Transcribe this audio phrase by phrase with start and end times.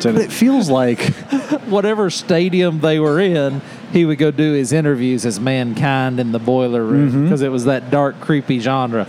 [0.00, 0.24] Tennessee.
[0.24, 1.00] It feels like
[1.66, 3.60] whatever stadium they were in,
[3.92, 7.64] he would go do his interviews as mankind in the boiler room because it was
[7.64, 9.06] that dark, creepy genre.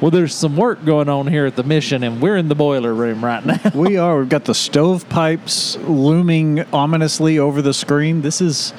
[0.00, 2.92] Well, there's some work going on here at the mission, and we're in the boiler
[2.92, 3.58] room right now.
[3.74, 4.18] we are.
[4.18, 8.20] We've got the stovepipes looming ominously over the screen.
[8.20, 8.74] This is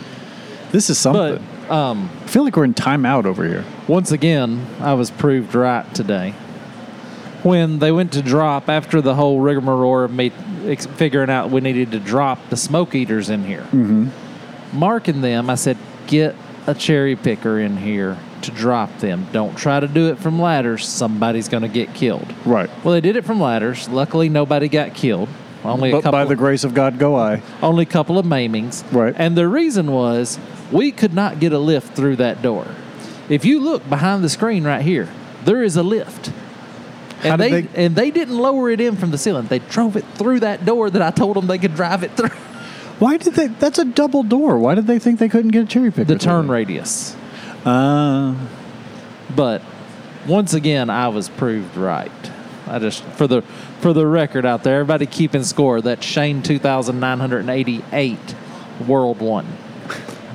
[0.72, 1.72] this is but something.
[1.72, 3.66] um, I feel like we're in timeout over here.
[3.88, 6.32] once again, I was proved right today.
[7.42, 10.32] When they went to drop after the whole rigmarole of me
[10.66, 14.08] ex- figuring out we needed to drop the smoke eaters in here, mm-hmm.
[14.74, 16.36] marking them, I said, "Get
[16.66, 19.28] a cherry picker in here to drop them.
[19.32, 20.88] Don't try to do it from ladders.
[20.88, 22.70] Somebody's going to get killed." Right.
[22.84, 23.88] Well, they did it from ladders.
[23.90, 25.30] Luckily, nobody got killed.
[25.64, 26.12] Only a But couple.
[26.20, 27.42] by the grace of God, go I.
[27.62, 28.84] only a couple of maimings.
[28.94, 29.14] Right.
[29.18, 30.40] And the reason was
[30.72, 32.68] we could not get a lift through that door.
[33.28, 35.10] If you look behind the screen right here,
[35.44, 36.32] there is a lift.
[37.24, 39.48] And they, they- and they didn't lower it in from the ceiling.
[39.48, 42.30] They drove it through that door that I told them they could drive it through.
[43.00, 43.48] Why did they?
[43.48, 44.58] That's a double door.
[44.58, 46.06] Why did they think they couldn't get a cherry picker?
[46.06, 47.16] The turn radius.
[47.66, 48.36] Uh,
[49.36, 49.62] But
[50.28, 52.12] once again, I was proved right.
[52.68, 53.42] I just for the
[53.82, 55.80] for the record out there, everybody keeping score.
[55.82, 58.36] That Shane two thousand nine hundred and eighty eight
[58.88, 59.46] World one.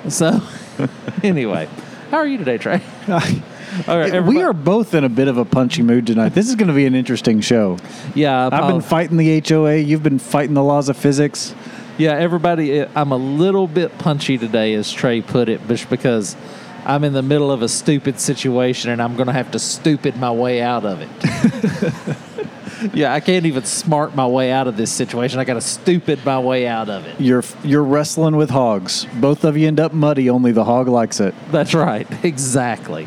[0.08, 0.40] So
[1.22, 1.68] anyway,
[2.10, 2.80] how are you today, Trey?
[3.88, 6.30] All right, we are both in a bit of a punchy mood tonight.
[6.30, 7.78] This is going to be an interesting show.
[8.14, 9.76] Yeah, I've been fighting the HOA.
[9.76, 11.54] You've been fighting the laws of physics.
[11.96, 16.36] Yeah, everybody, eh, I'm a little bit punchy today, as Trey put it, just because
[16.84, 20.16] I'm in the middle of a stupid situation and I'm going to have to stupid
[20.16, 22.92] my way out of it.
[22.94, 25.38] yeah, I can't even smart my way out of this situation.
[25.38, 27.20] I got to stupid my way out of it.
[27.20, 29.06] You're you're wrestling with hogs.
[29.14, 30.28] Both of you end up muddy.
[30.28, 31.34] Only the hog likes it.
[31.50, 33.06] That's right, exactly.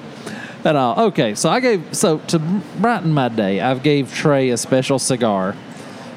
[0.65, 0.99] And all.
[1.07, 5.55] Okay, so I gave so to brighten my day, I've gave Trey a special cigar,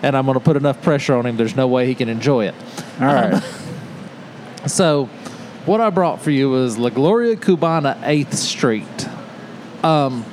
[0.03, 1.37] and I'm going to put enough pressure on him.
[1.37, 2.55] There's no way he can enjoy it.
[3.01, 3.43] All right.
[4.67, 5.07] So,
[5.65, 9.09] what I brought for you was La Gloria Cubana 8th Street.
[9.83, 10.27] Um,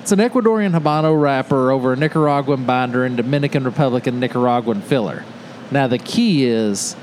[0.00, 5.24] it's an Ecuadorian Habano wrapper over a Nicaraguan binder and Dominican Republic and Nicaraguan filler.
[5.70, 6.94] Now, the key is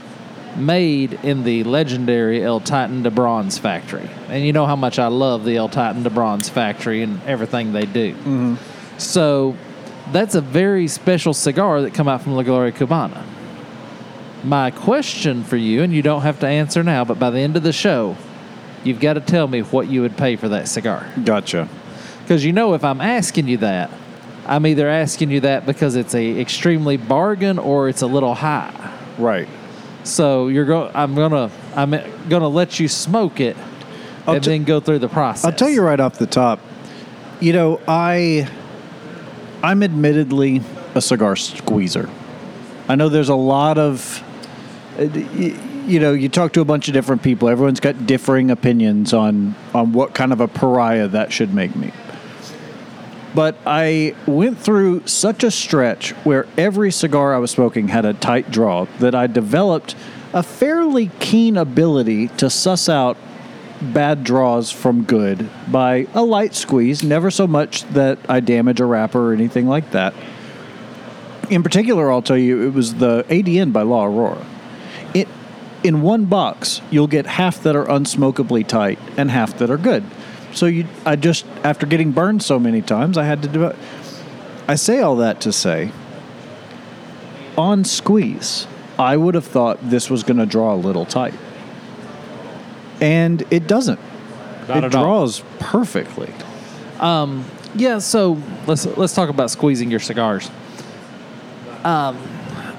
[0.57, 4.09] made in the legendary El Titan de Bronze factory.
[4.28, 7.73] And you know how much I love the El Titan de Bronze factory and everything
[7.73, 8.13] they do.
[8.13, 8.56] Mm-hmm.
[8.97, 9.56] So,
[10.12, 13.23] that's a very special cigar that come out from La Gloria Cubana.
[14.44, 17.56] My question for you, and you don't have to answer now, but by the end
[17.56, 18.18] of the show,
[18.83, 21.07] you've got to tell me what you would pay for that cigar.
[21.23, 21.69] Gotcha.
[22.23, 23.91] Because you know, if I'm asking you that,
[24.45, 28.97] I'm either asking you that because it's a extremely bargain or it's a little high.
[29.18, 29.47] Right.
[30.03, 30.91] So you're go.
[30.94, 31.51] I'm gonna.
[31.75, 31.91] I'm
[32.28, 33.56] gonna let you smoke it,
[34.28, 35.45] I'll and t- then go through the process.
[35.45, 36.59] I'll tell you right off the top.
[37.39, 38.50] You know, I
[39.63, 40.62] I'm admittedly
[40.95, 42.09] a cigar squeezer.
[42.88, 44.23] I know there's a lot of
[44.97, 45.03] uh,
[45.85, 47.50] you know, you talk to a bunch of different people.
[47.50, 51.91] Everyone's got differing opinions on on what kind of a pariah that should make me.
[53.34, 58.14] But I went through such a stretch where every cigar I was smoking had a
[58.14, 59.96] tight draw that I developed
[60.34, 63.18] a fairly keen ability to suss out
[63.81, 68.86] bad draws from good by a light squeeze, never so much that I damage a
[68.86, 70.13] wrapper or anything like that.
[71.50, 74.46] In particular, I'll tell you, it was the ADN by La Aurora.
[75.13, 75.28] It,
[75.84, 80.03] in one box, you'll get half that are unsmokably tight and half that are good.
[80.53, 83.75] So you, I just after getting burned so many times, I had to do it.
[84.67, 85.91] I say all that to say,
[87.57, 88.67] on squeeze,
[89.00, 91.34] I would have thought this was going to draw a little tight,
[93.00, 94.00] and it doesn't.
[94.67, 95.03] Not it at all.
[95.03, 96.34] draws perfectly.
[97.75, 98.38] Yeah, so
[98.68, 100.50] let's let's talk about squeezing your cigars.
[101.83, 102.18] Um,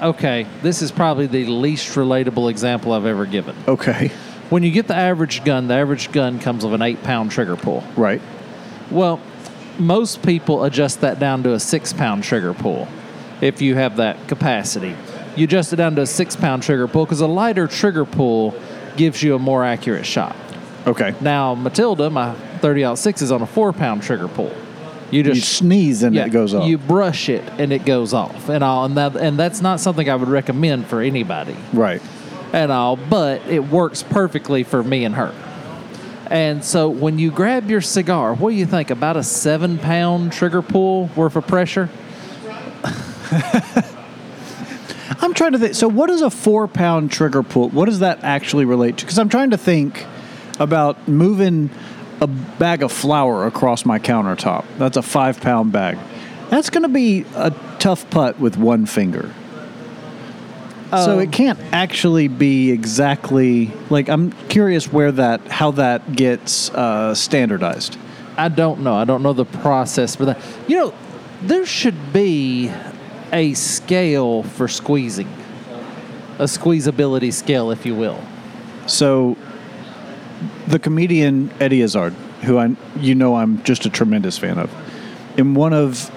[0.02, 3.56] okay, this is probably the least relatable example I've ever given.
[3.66, 4.12] Okay,
[4.52, 7.56] When you get the average gun, the average gun comes with an eight pound trigger
[7.56, 7.82] pull.
[7.96, 8.20] right.
[8.90, 9.18] Well,
[9.78, 12.86] most people adjust that down to a six pound trigger pull
[13.40, 14.94] if you have that capacity.
[15.36, 18.54] You adjust it down to a six pound trigger pull because a lighter trigger pull
[18.98, 20.36] gives you a more accurate shot.
[20.86, 21.14] Okay.
[21.22, 24.52] Now, Matilda, my 30 aught 6 is on a four pound trigger pull.
[25.10, 26.66] You just You sneeze and yeah, it goes off.
[26.66, 30.10] You brush it and it goes off, and all, and that, and that's not something
[30.10, 32.02] I would recommend for anybody, right.
[32.52, 32.96] And all.
[32.96, 35.34] But it works perfectly for me and her.
[36.30, 38.90] And so, when you grab your cigar, what do you think?
[38.90, 41.90] About a seven pound trigger pull worth of pressure?
[45.20, 45.74] I'm trying to think.
[45.74, 47.68] So, what is a four pound trigger pull?
[47.68, 49.04] What does that actually relate to?
[49.04, 50.06] Because I'm trying to think
[50.58, 51.70] about moving
[52.20, 54.64] a bag of flour across my countertop.
[54.78, 55.98] That's a five pound bag.
[56.48, 59.34] That's going to be a tough putt with one finger.
[60.92, 67.14] So it can't actually be exactly like I'm curious where that how that gets uh,
[67.14, 67.96] standardized.
[68.36, 68.94] I don't know.
[68.94, 70.40] I don't know the process for that.
[70.68, 70.94] You know,
[71.42, 72.70] there should be
[73.32, 75.28] a scale for squeezing,
[76.38, 78.20] a squeezability scale, if you will.
[78.86, 79.36] So
[80.66, 82.12] the comedian Eddie Izzard,
[82.42, 84.70] who I you know I'm just a tremendous fan of,
[85.38, 86.10] in one of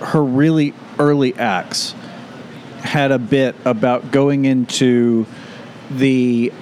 [0.00, 1.94] her really early acts
[2.84, 5.26] had a bit about going into
[5.90, 6.52] the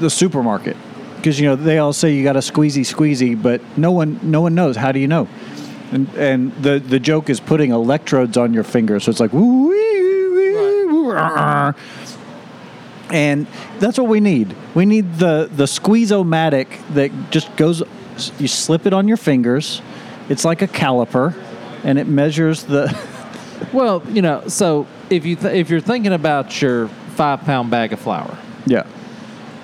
[0.00, 0.76] the supermarket.
[1.16, 4.40] Because you know they all say you got a squeezy squeezy but no one no
[4.40, 4.76] one knows.
[4.76, 5.28] How do you know?
[5.92, 9.68] And and the the joke is putting electrodes on your finger so it's like woo,
[9.68, 11.12] wee, wee, woo,
[13.10, 13.46] and
[13.78, 14.54] that's what we need.
[14.74, 17.82] We need the the squeeze-o-matic that just goes
[18.38, 19.80] you slip it on your fingers.
[20.28, 21.34] It's like a caliper
[21.84, 22.94] and it measures the
[23.72, 27.92] Well, you know, so if you th- if you're thinking about your five pound bag
[27.92, 28.84] of flour, yeah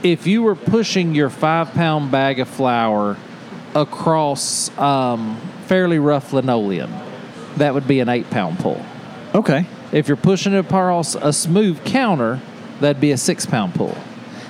[0.02, 3.16] if you were pushing your five pound bag of flour
[3.74, 6.92] across um, fairly rough linoleum,
[7.56, 8.84] that would be an eight pound pull.
[9.34, 12.40] okay If you're pushing it across a smooth counter,
[12.80, 13.96] that'd be a six pound pull.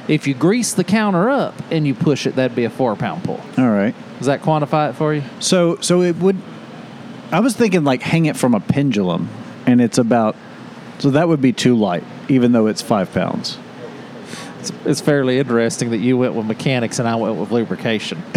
[0.09, 3.25] If you grease the counter up and you push it, that'd be a four pound
[3.25, 3.41] pull.
[3.57, 5.23] all right Does that quantify it for you?
[5.41, 6.37] So so it would.
[7.31, 9.29] I was thinking like hang it from a pendulum,
[9.67, 10.35] and it's about.
[11.05, 13.59] So that would be too light, even though it's five pounds.
[14.61, 18.23] It's, it's fairly interesting that you went with mechanics and I went with lubrication.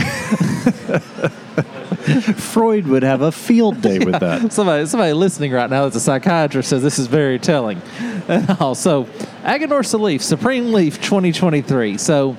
[2.36, 4.52] Freud would have a field day with that.
[4.52, 7.81] somebody, somebody listening right now that's a psychiatrist says this is very telling.
[8.30, 9.06] Oh, and also,
[9.46, 11.98] Aganorsa Leaf, Supreme Leaf 2023.
[11.98, 12.36] So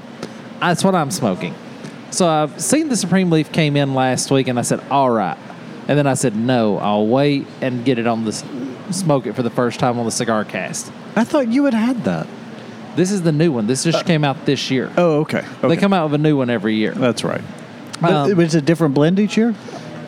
[0.61, 1.55] that's what I'm smoking.
[2.11, 5.39] So I've seen the Supreme Leaf came in last week and I said, all right.
[5.89, 8.33] And then I said, no, I'll wait and get it on the,
[8.94, 10.90] smoke it for the first time on the cigar cast.
[11.17, 12.26] I thought you had had that.
[12.96, 13.67] This is the new one.
[13.67, 14.90] This just came out this year.
[14.96, 15.44] Oh, okay.
[15.62, 16.93] They come out with a new one every year.
[16.93, 17.43] That's right.
[18.00, 19.55] But Um, it's a different blend each year.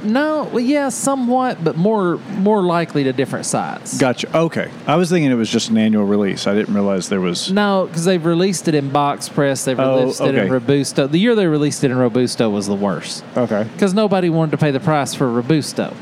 [0.02, 3.98] No, well, yeah, somewhat, but more more likely to different size.
[3.98, 4.34] Gotcha.
[4.34, 4.70] Okay.
[4.86, 6.46] I was thinking it was just an annual release.
[6.46, 7.52] I didn't realize there was.
[7.52, 9.64] No, because they've released it in box press.
[9.66, 10.48] They've Oh, released it in okay.
[10.50, 11.06] Robusto.
[11.06, 13.64] The year they released it in Robusto was the worst Okay.
[13.74, 15.92] because nobody wanted to pay the price for Robusto.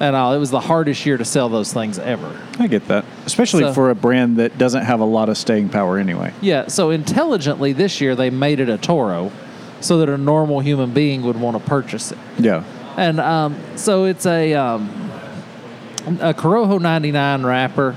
[0.00, 0.32] And all.
[0.32, 2.34] It was the hardest year to sell those things ever.
[2.58, 5.68] I get that, especially So- for a brand that doesn't have a lot of staying
[5.68, 6.32] power anyway.
[6.40, 9.30] Yeah, so intelligently this year they made it a Toro
[9.80, 12.18] so that a normal human being would want to purchase it.
[12.38, 12.64] Yeah.
[12.96, 15.10] And um, so it's a um,
[16.20, 17.96] a Corojo 99 wrapper,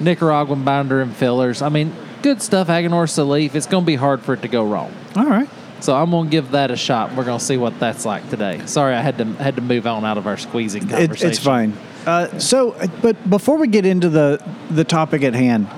[0.00, 1.62] Nicaraguan binder and fillers.
[1.62, 3.54] I mean, good stuff, Aganorsa leaf.
[3.54, 4.92] It's going to be hard for it to go wrong.
[5.14, 5.48] All right.
[5.86, 7.14] So I'm to give that a shot.
[7.14, 8.60] We're to see what that's like today.
[8.66, 11.74] Sorry, I had to had to move on out of our squeezing It, it's fine.
[12.04, 15.68] Uh, so, but before we get into the the topic at hand,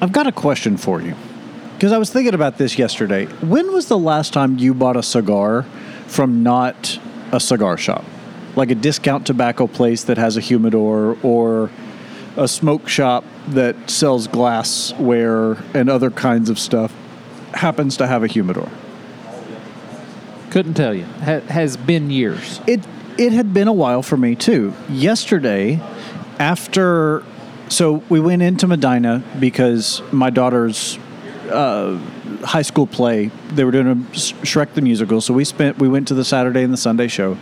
[0.00, 1.14] I've got a question for you
[1.74, 3.26] because I was thinking about this yesterday.
[3.26, 5.64] When was the last time you bought a cigar
[6.06, 6.98] from not
[7.30, 8.06] a cigar shop,
[8.56, 11.70] like a discount tobacco place that has a humidor or
[12.38, 16.90] a smoke shop that sells glassware and other kinds of stuff
[17.58, 18.68] happens to have a humidor?
[20.50, 21.04] Couldn't tell you.
[21.04, 22.60] Ha- has been years.
[22.66, 22.80] It
[23.18, 24.72] it had been a while for me too.
[24.88, 25.80] Yesterday,
[26.38, 27.22] after
[27.68, 30.98] so we went into Medina because my daughter's
[31.50, 31.98] uh,
[32.44, 33.30] high school play.
[33.52, 36.62] They were doing a Shrek the musical, so we spent we went to the Saturday
[36.62, 37.36] and the Sunday show.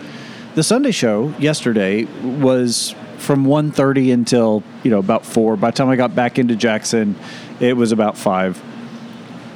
[0.55, 5.57] The Sunday show yesterday was from 1.30 until you know about four.
[5.57, 7.17] By the time I got back into Jackson,
[7.61, 8.62] it was about five.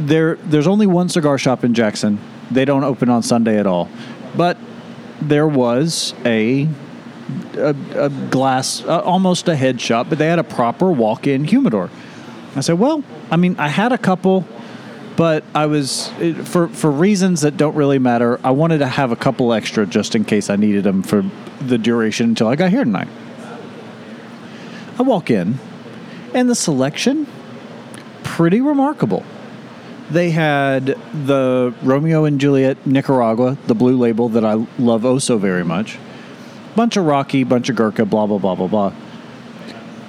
[0.00, 2.18] There, there's only one cigar shop in Jackson.
[2.50, 3.88] They don't open on Sunday at all,
[4.34, 4.56] but
[5.20, 6.68] there was a
[7.54, 11.90] a, a glass, uh, almost a head shop, but they had a proper walk-in humidor.
[12.56, 14.46] I said, well, I mean, I had a couple,
[15.16, 18.40] but I was it, for for reasons that don't really matter.
[18.42, 21.24] I wanted to have a couple extra just in case I needed them for
[21.60, 23.08] the duration until I got here tonight.
[24.98, 25.58] I walk in,
[26.34, 27.26] and the selection
[28.22, 29.24] pretty remarkable.
[30.10, 30.86] They had
[31.26, 35.98] the Romeo and Juliet Nicaragua, the blue label that I love oh so very much.
[36.74, 38.92] Bunch of Rocky, bunch of Gurkha, blah, blah, blah, blah, blah.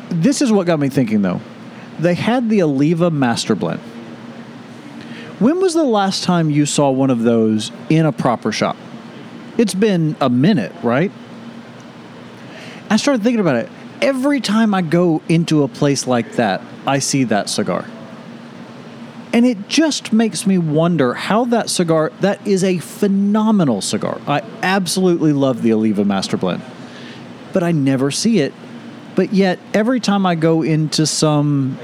[0.09, 1.39] This is what got me thinking though.
[1.99, 3.79] They had the Oliva Master Blend.
[5.39, 8.77] When was the last time you saw one of those in a proper shop?
[9.57, 11.11] It's been a minute, right?
[12.89, 13.69] I started thinking about it.
[14.01, 17.85] Every time I go into a place like that, I see that cigar.
[19.33, 24.19] And it just makes me wonder how that cigar, that is a phenomenal cigar.
[24.27, 26.61] I absolutely love the Oliva Master Blend.
[27.53, 28.53] But I never see it
[29.15, 31.77] But yet, every time I go into some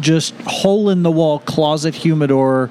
[0.00, 2.70] just hole in the wall closet humidor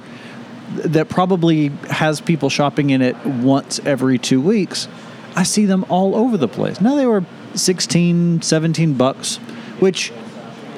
[0.76, 4.88] that probably has people shopping in it once every two weeks,
[5.36, 6.82] I see them all over the place.
[6.82, 7.24] Now they were
[7.54, 9.38] 16, 17 bucks,
[9.80, 10.12] which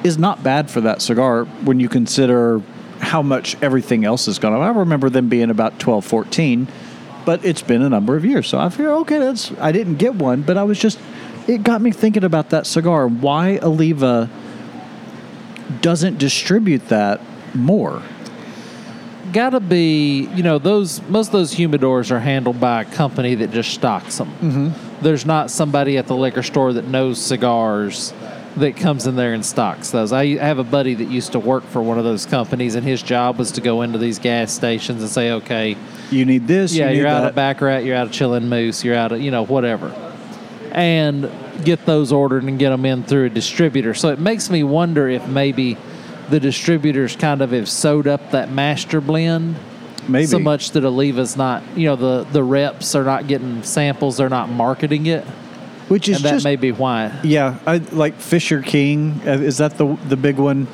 [0.04, 2.62] is not bad for that cigar when you consider
[3.10, 4.60] how much everything else has gone up.
[4.60, 6.68] I remember them being about 12, 14,
[7.24, 8.46] but it's been a number of years.
[8.46, 10.96] So I figure, okay, that's I didn't get one, but I was just
[11.48, 13.08] it got me thinking about that cigar.
[13.08, 14.30] Why Oliva
[15.80, 17.20] doesn't distribute that
[17.52, 18.00] more?
[19.32, 23.50] Gotta be, you know, those most of those humidors are handled by a company that
[23.50, 24.28] just stocks them.
[24.40, 25.02] Mm-hmm.
[25.02, 28.12] There's not somebody at the liquor store that knows cigars
[28.56, 30.12] that comes in there and stocks those.
[30.12, 33.02] I have a buddy that used to work for one of those companies, and his
[33.02, 35.76] job was to go into these gas stations and say, "Okay,
[36.10, 36.74] You need this.
[36.74, 37.30] yeah, you you're out that.
[37.30, 39.92] of Baccarat, you're out of Chillin' Moose, you're out of you know whatever,"
[40.72, 41.30] and
[41.64, 43.94] get those ordered and get them in through a distributor.
[43.94, 45.76] So it makes me wonder if maybe
[46.30, 49.56] the distributors kind of have sewed up that master blend
[50.08, 54.16] Maybe so much that Oliva's not, you know, the the reps are not getting samples,
[54.16, 55.24] they're not marketing it,
[55.90, 57.18] which is and that just may be why.
[57.24, 59.20] Yeah, I like Fisher King.
[59.26, 60.68] Uh, Is that the the big one?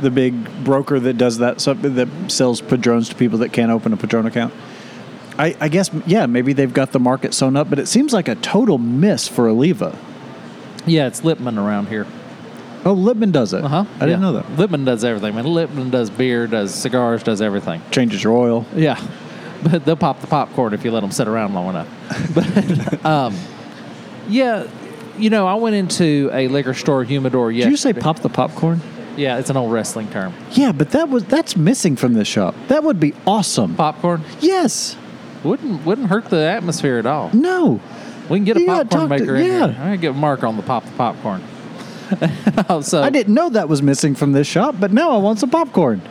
[0.00, 3.96] The big broker that does that that sells padrones to people that can't open a
[3.96, 4.54] padrone account.
[5.38, 8.28] I, I guess yeah, maybe they've got the market sewn up, but it seems like
[8.28, 9.96] a total miss for Oliva.
[10.86, 12.06] Yeah, it's Lipman around here.
[12.84, 13.64] Oh, Lipman does it.
[13.64, 13.84] Uh huh.
[14.00, 14.46] I didn't know that.
[14.56, 15.34] Lipman does everything.
[15.34, 17.82] Man, Lipman does beer, does cigars, does everything.
[17.90, 18.66] Changes your oil.
[18.74, 19.00] Yeah,
[19.62, 21.88] but they'll pop the popcorn if you let them sit around long enough.
[22.34, 23.34] But um,
[24.28, 24.66] yeah,
[25.18, 28.28] you know, I went into a liquor store humidor Yeah, Did you say pop the
[28.28, 28.80] popcorn?
[29.16, 30.32] Yeah, it's an old wrestling term.
[30.52, 32.54] Yeah, but that was that's missing from this shop.
[32.68, 33.74] That would be awesome.
[33.74, 34.96] Popcorn Yes.
[35.42, 37.30] wouldn't wouldn't hurt the atmosphere at all.
[37.32, 37.80] No.
[38.30, 39.66] We can get a You gotta popcorn talk to- maker in yeah.
[39.72, 39.82] here.
[39.82, 41.42] I can get Mark on the pop the popcorn.
[42.70, 45.38] Oh, so I didn't know that was missing from this shop, but now I want
[45.40, 46.00] some popcorn.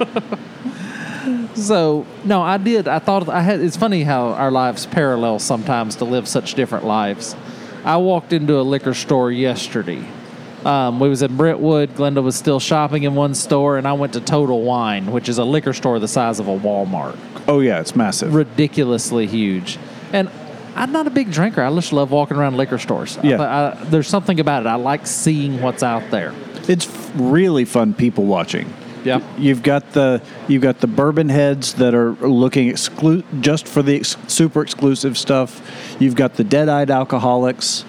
[1.56, 2.88] So no, I did.
[2.88, 3.60] I thought I had.
[3.62, 7.36] It's funny how our lives parallel sometimes to live such different lives.
[7.88, 10.06] I walked into a liquor store yesterday.
[10.66, 11.92] Um, we was in Brentwood.
[11.92, 15.38] Glenda was still shopping in one store, and I went to Total Wine, which is
[15.38, 17.18] a liquor store the size of a Walmart,
[17.48, 18.36] oh yeah, it's massive.
[18.36, 19.80] ridiculously huge.
[20.12, 20.30] And
[20.76, 21.62] I'm not a big drinker.
[21.62, 23.18] I just love walking around liquor stores.
[23.24, 23.42] Yeah.
[23.42, 24.68] I, I, there's something about it.
[24.68, 26.34] I like seeing what's out there.
[26.68, 28.72] It's really fun people watching.
[29.08, 29.22] Yeah.
[29.38, 33.96] You've got the you've got the bourbon heads that are looking exclu- just for the
[33.96, 35.62] ex- super exclusive stuff.
[36.00, 37.86] You've got the dead-eyed alcoholics.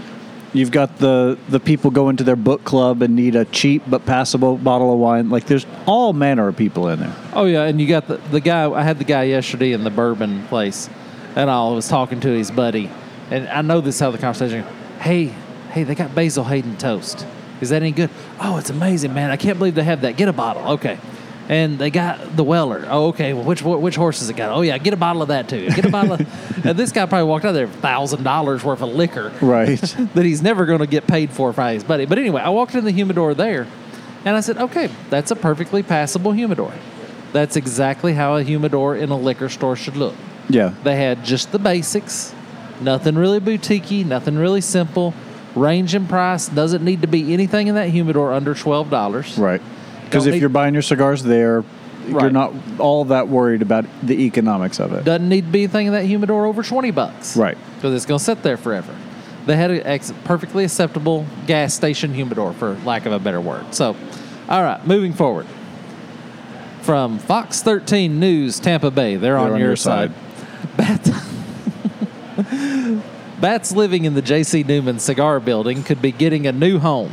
[0.53, 4.07] You've got the the people going to their book club and need a cheap but
[4.07, 5.29] passable bottle of wine.
[5.29, 7.17] Like there's all manner of people in there.
[7.33, 8.71] Oh yeah, and you got the the guy.
[8.71, 10.89] I had the guy yesterday in the bourbon place,
[11.35, 12.91] and I was talking to his buddy,
[13.33, 14.65] and I know this is how the conversation.
[15.01, 15.35] Hey,
[15.73, 17.27] hey, they got Basil Hayden toast.
[17.61, 18.11] Is that any good?
[18.41, 19.31] Oh, it's amazing, man!
[19.31, 20.17] I can't believe they have that.
[20.17, 20.99] Get a bottle, okay.
[21.49, 22.87] And they got the Weller.
[22.91, 23.33] Oh, okay.
[23.33, 24.51] Well, which which horse has it got?
[24.51, 25.71] Oh yeah, get a bottle of that too.
[25.71, 26.13] Get a bottle.
[26.13, 26.21] of...
[26.67, 29.81] and this guy probably walked out there thousand dollars worth of liquor Right.
[30.15, 32.05] that he's never going to get paid for by his buddy.
[32.05, 33.67] But anyway, I walked in the humidor there,
[34.27, 36.73] and I said, "Okay, that's a perfectly passable humidor.
[37.33, 40.15] That's exactly how a humidor in a liquor store should look.
[40.51, 40.75] yeah.
[40.85, 42.35] They had just the basics,
[42.83, 45.15] nothing really boutiquey, nothing really simple.
[45.55, 49.37] Range in price doesn't need to be anything in that humidor under twelve dollars.
[49.39, 49.61] Right.
[50.05, 51.65] Because if need- you're buying your cigars there,
[52.07, 55.05] you're not all that worried about the economics of it.
[55.05, 57.37] Doesn't need to be anything in that humidor over twenty bucks.
[57.37, 57.59] Right.
[57.77, 58.95] because it's going to sit there forever.
[59.47, 63.75] They had a ex- perfectly acceptable gas station humidor, for lack of a better word.
[63.75, 63.97] So,
[64.49, 65.47] all right, moving forward.
[66.83, 70.13] From Fox 13 News, Tampa Bay, they're, on, your, side.
[70.77, 71.11] Bat-
[73.41, 74.65] Bats living in the J.C.
[74.65, 77.13] Newman Cigar Building could be getting a new home.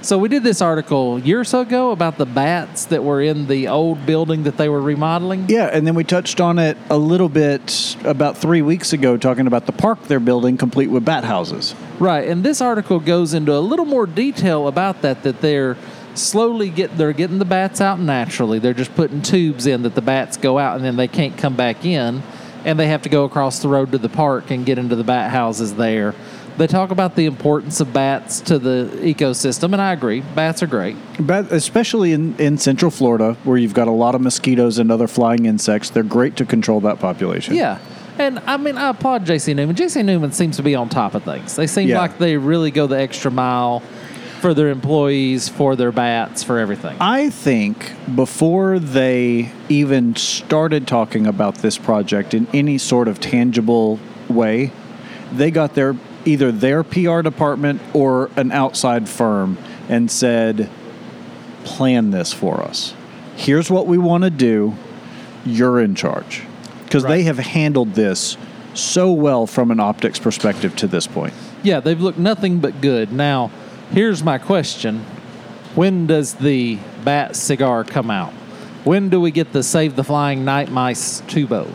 [0.00, 3.20] So we did this article a year or so ago about the bats that were
[3.20, 5.50] in the old building that they were remodeling.
[5.50, 9.46] Yeah, and then we touched on it a little bit about three weeks ago, talking
[9.46, 11.74] about the park they're building, complete with bat houses.
[11.98, 15.22] Right, and this article goes into a little more detail about that.
[15.22, 15.76] That they're
[16.14, 18.58] slowly get they're getting the bats out naturally.
[18.58, 21.54] They're just putting tubes in that the bats go out and then they can't come
[21.56, 22.22] back in,
[22.64, 25.04] and they have to go across the road to the park and get into the
[25.04, 26.14] bat houses there.
[26.58, 30.20] They talk about the importance of bats to the ecosystem, and I agree.
[30.20, 30.96] Bats are great.
[31.18, 35.06] Bat, especially in, in Central Florida, where you've got a lot of mosquitoes and other
[35.08, 37.54] flying insects, they're great to control that population.
[37.54, 37.78] Yeah.
[38.18, 39.74] And I mean, I applaud JC Newman.
[39.74, 41.56] JC Newman seems to be on top of things.
[41.56, 41.98] They seem Yeah.
[42.00, 43.82] like they really go the extra mile
[44.42, 46.96] for their employees, for their bats, for everything.
[47.00, 54.00] I think before they even started talking about this project in any sort of tangible
[54.28, 54.72] way,
[55.32, 59.58] they got their either their PR department or an outside firm
[59.88, 60.68] and said,
[61.64, 62.94] plan this for us.
[63.36, 64.74] Here's what we want to do.
[65.44, 66.42] You're in charge.
[66.84, 68.36] Because they have handled this
[68.74, 71.32] so well from an optics perspective to this point.
[71.62, 73.12] Yeah, they've looked nothing but good.
[73.12, 73.50] Now,
[73.92, 75.00] here's my question:
[75.74, 78.32] When does the Bat cigar come out?
[78.84, 81.68] When do we get the Save the Flying Night Mice tubo?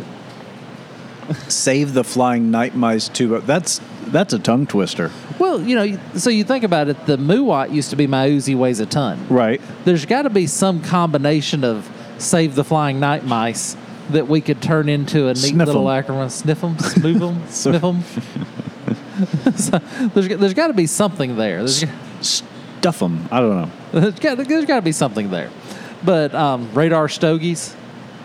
[1.50, 3.46] Save the flying night mice tubo.
[3.46, 5.12] That's that's a tongue twister.
[5.38, 7.06] Well, you know, so you think about it.
[7.06, 9.28] The Muwat used to be my Uzi weighs a ton.
[9.28, 9.62] Right.
[9.84, 13.76] There's got to be some combination of Save the Flying Night Mice
[14.12, 16.32] that we could turn into a neat Sniff little acronym.
[16.32, 18.04] Sniff them, smooth them, sniff them.
[19.56, 19.80] so
[20.14, 21.58] there's there's got to be something there.
[21.58, 21.84] There's,
[22.22, 23.28] Stuff them.
[23.32, 24.00] I don't know.
[24.10, 25.50] there's got to be something there.
[26.04, 27.76] But um, radar stogies.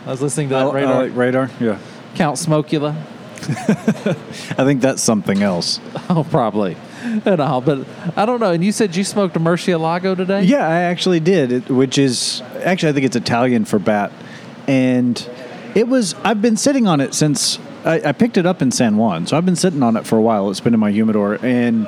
[0.07, 1.03] I was listening to that I- I radar.
[1.03, 1.51] like radar.
[1.61, 1.79] Yeah.
[2.15, 2.95] Count Smokula.
[4.59, 5.81] I think that's something else.
[6.09, 6.77] Oh, probably.
[7.25, 8.51] And all, but I don't know.
[8.53, 10.43] And you said you smoked a Murcielago today.
[10.43, 14.13] Yeah, I actually did, it, which is actually I think it's Italian for bat,
[14.69, 15.17] and
[15.75, 16.15] it was.
[16.23, 19.39] I've been sitting on it since I, I picked it up in San Juan, so
[19.39, 20.51] I've been sitting on it for a while.
[20.51, 21.87] It's been in my humidor, and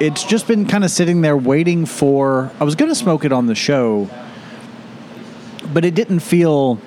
[0.00, 2.50] it's just been kind of sitting there waiting for.
[2.60, 4.08] I was going to smoke it on the show,
[5.72, 6.78] but it didn't feel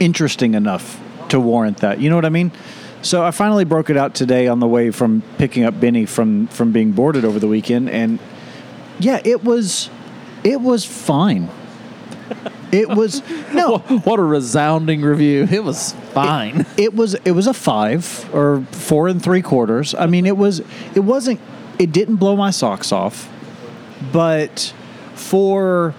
[0.00, 2.00] interesting enough to warrant that.
[2.00, 2.52] You know what I mean?
[3.02, 6.46] So I finally broke it out today on the way from picking up Benny from
[6.48, 8.18] from being boarded over the weekend, and
[8.98, 9.90] yeah, it was
[10.42, 11.48] it was fine.
[12.72, 15.46] It was no, What a resounding review.
[15.50, 16.66] It was fine.
[16.78, 19.94] it was it was a five or four and three quarters.
[19.94, 20.60] I mean, it was
[20.94, 21.40] it wasn't
[21.78, 23.30] it didn't blow my socks off,
[24.12, 24.72] but
[25.14, 25.94] for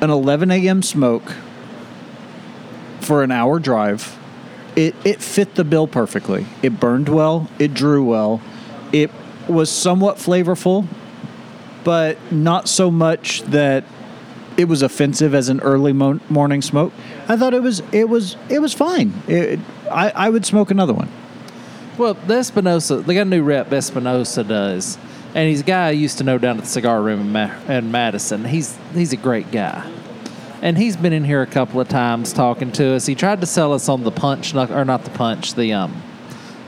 [0.00, 0.82] an 11 a.m.
[0.82, 1.34] smoke
[3.00, 4.18] for an hour drive,
[4.76, 6.46] it it fit the bill perfectly.
[6.62, 7.48] It burned well.
[7.58, 8.40] It drew well.
[8.92, 9.10] It
[9.48, 10.86] was somewhat flavorful,
[11.84, 13.84] but not so much that
[14.56, 16.92] it was offensive as an early mo- morning smoke.
[17.28, 19.14] I thought it was it was it was fine.
[19.26, 19.58] It,
[19.90, 21.08] I I would smoke another one.
[21.96, 24.98] Well, the Espinosa, they got a new rep, Espinosa does.
[25.38, 27.54] And he's a guy I used to know down at the cigar room in, Ma-
[27.68, 28.44] in Madison.
[28.44, 29.88] He's he's a great guy.
[30.62, 33.06] And he's been in here a couple of times talking to us.
[33.06, 36.02] He tried to sell us on the punch, knuck- or not the punch, the um,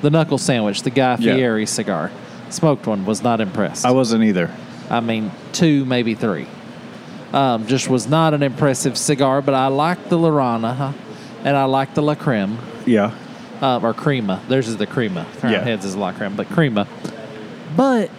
[0.02, 1.34] the knuckle sandwich, the Guy Yeah.
[1.34, 2.12] Fieri cigar.
[2.50, 3.84] Smoked one, was not impressed.
[3.84, 4.50] I wasn't either.
[4.88, 6.46] I mean, two, maybe three.
[7.32, 10.92] Um, just was not an impressive cigar, but I like the Laranja, huh?
[11.44, 13.12] and I like the La Creme, Yeah.
[13.60, 14.40] uh, or Crema.
[14.48, 15.26] Theirs is the Crema.
[15.40, 15.62] Crown Yeah.
[15.64, 16.86] Heads is La Creme, but Crema.
[17.76, 18.10] But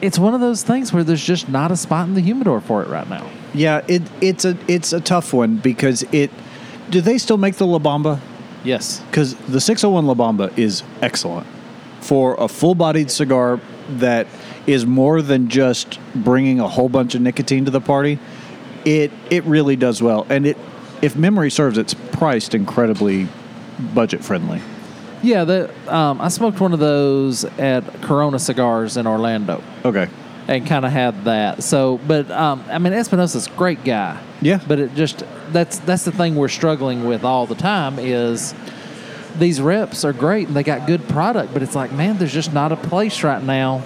[0.00, 2.82] it's one of those things where there's just not a spot in the humidor for
[2.82, 3.28] it right now.
[3.54, 6.30] Yeah, it it's a it's a tough one because it
[6.90, 8.20] do they still make the La Bomba?
[8.64, 9.02] Yes.
[9.12, 11.46] Cuz the 601 La Bomba is excellent
[12.00, 14.26] for a full-bodied cigar that
[14.66, 18.18] is more than just bringing a whole bunch of nicotine to the party.
[18.84, 20.56] It it really does well and it
[21.02, 23.28] if memory serves it's priced incredibly
[23.94, 24.60] budget friendly.
[25.22, 30.08] Yeah, the, um, I smoked one of those at Corona Cigars in Orlando Okay.
[30.46, 31.62] and kind of had that.
[31.62, 34.20] So, but um, I mean, Espinosa's a great guy.
[34.42, 34.60] Yeah.
[34.68, 38.54] But it just that's that's the thing we're struggling with all the time is
[39.38, 42.52] these reps are great and they got good product, but it's like, man, there's just
[42.52, 43.82] not a place right now.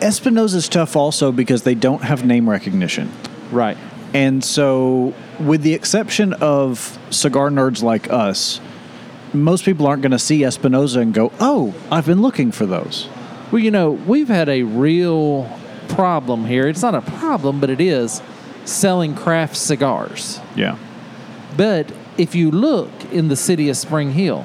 [0.00, 3.10] Espinosa's tough also because they don't have name recognition.
[3.50, 3.76] Right.
[4.12, 8.60] And so, with the exception of cigar nerds like us,
[9.34, 13.08] most people aren't going to see Espinosa and go, "Oh, I've been looking for those."
[13.50, 15.48] Well, you know, we've had a real
[15.88, 16.68] problem here.
[16.68, 18.22] It's not a problem, but it is
[18.64, 20.40] selling craft cigars.
[20.56, 20.76] Yeah.
[21.56, 24.44] But if you look in the city of Spring Hill,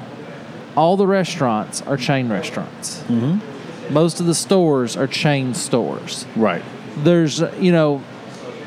[0.76, 3.02] all the restaurants are chain restaurants.
[3.04, 3.94] Mm-hmm.
[3.94, 6.26] Most of the stores are chain stores.
[6.36, 6.64] Right.
[6.98, 8.04] There's, you know,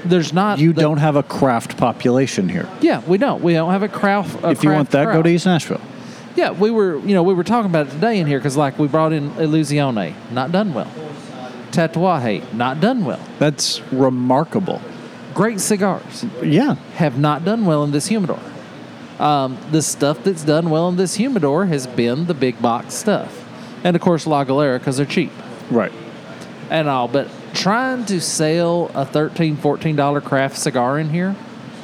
[0.04, 0.58] there's not.
[0.58, 2.68] You the- don't have a craft population here.
[2.80, 3.42] Yeah, we don't.
[3.42, 4.42] We don't have a craft.
[4.42, 5.80] a if you want craft that, go to East Nashville.
[6.34, 8.78] Yeah, we were, you know, we were talking about it today in here because, like,
[8.78, 10.90] we brought in Illusione, not done well.
[11.72, 13.20] Tatuaje, not done well.
[13.38, 14.80] That's remarkable.
[15.34, 16.76] Great cigars Yeah.
[16.96, 18.38] have not done well in this humidor.
[19.18, 23.44] Um, the stuff that's done well in this humidor has been the big box stuff,
[23.84, 25.30] and of course La Galera because they're cheap
[25.70, 25.92] Right.
[26.70, 27.08] and all.
[27.08, 31.36] But trying to sell a 13 dollar $14 craft cigar in here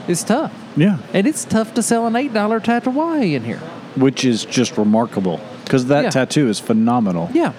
[0.08, 0.96] is tough, Yeah.
[1.14, 3.60] and it's tough to sell an eight dollar Tatuaje in here.
[3.96, 6.10] Which is just remarkable because that Yeah.
[6.10, 7.30] tattoo is phenomenal.
[7.32, 7.52] Yeah.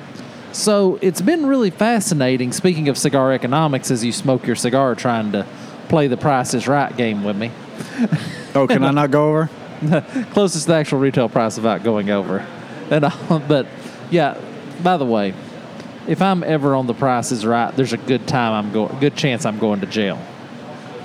[0.52, 2.52] So it's been really fascinating.
[2.52, 5.46] Speaking of cigar economics, as you smoke your cigar, trying to
[5.89, 7.52] play the Price is Right game with me.
[8.56, 9.50] Oh, can I not go over?
[10.34, 12.46] closest to the actual retail price without going over.
[12.89, 13.68] And uh, but
[14.10, 14.38] yeah,
[14.84, 15.34] by the way,
[16.08, 19.15] if I'm ever on the Price is Right, there's a good time I'm going, good
[19.15, 20.20] chance I'm going to jail.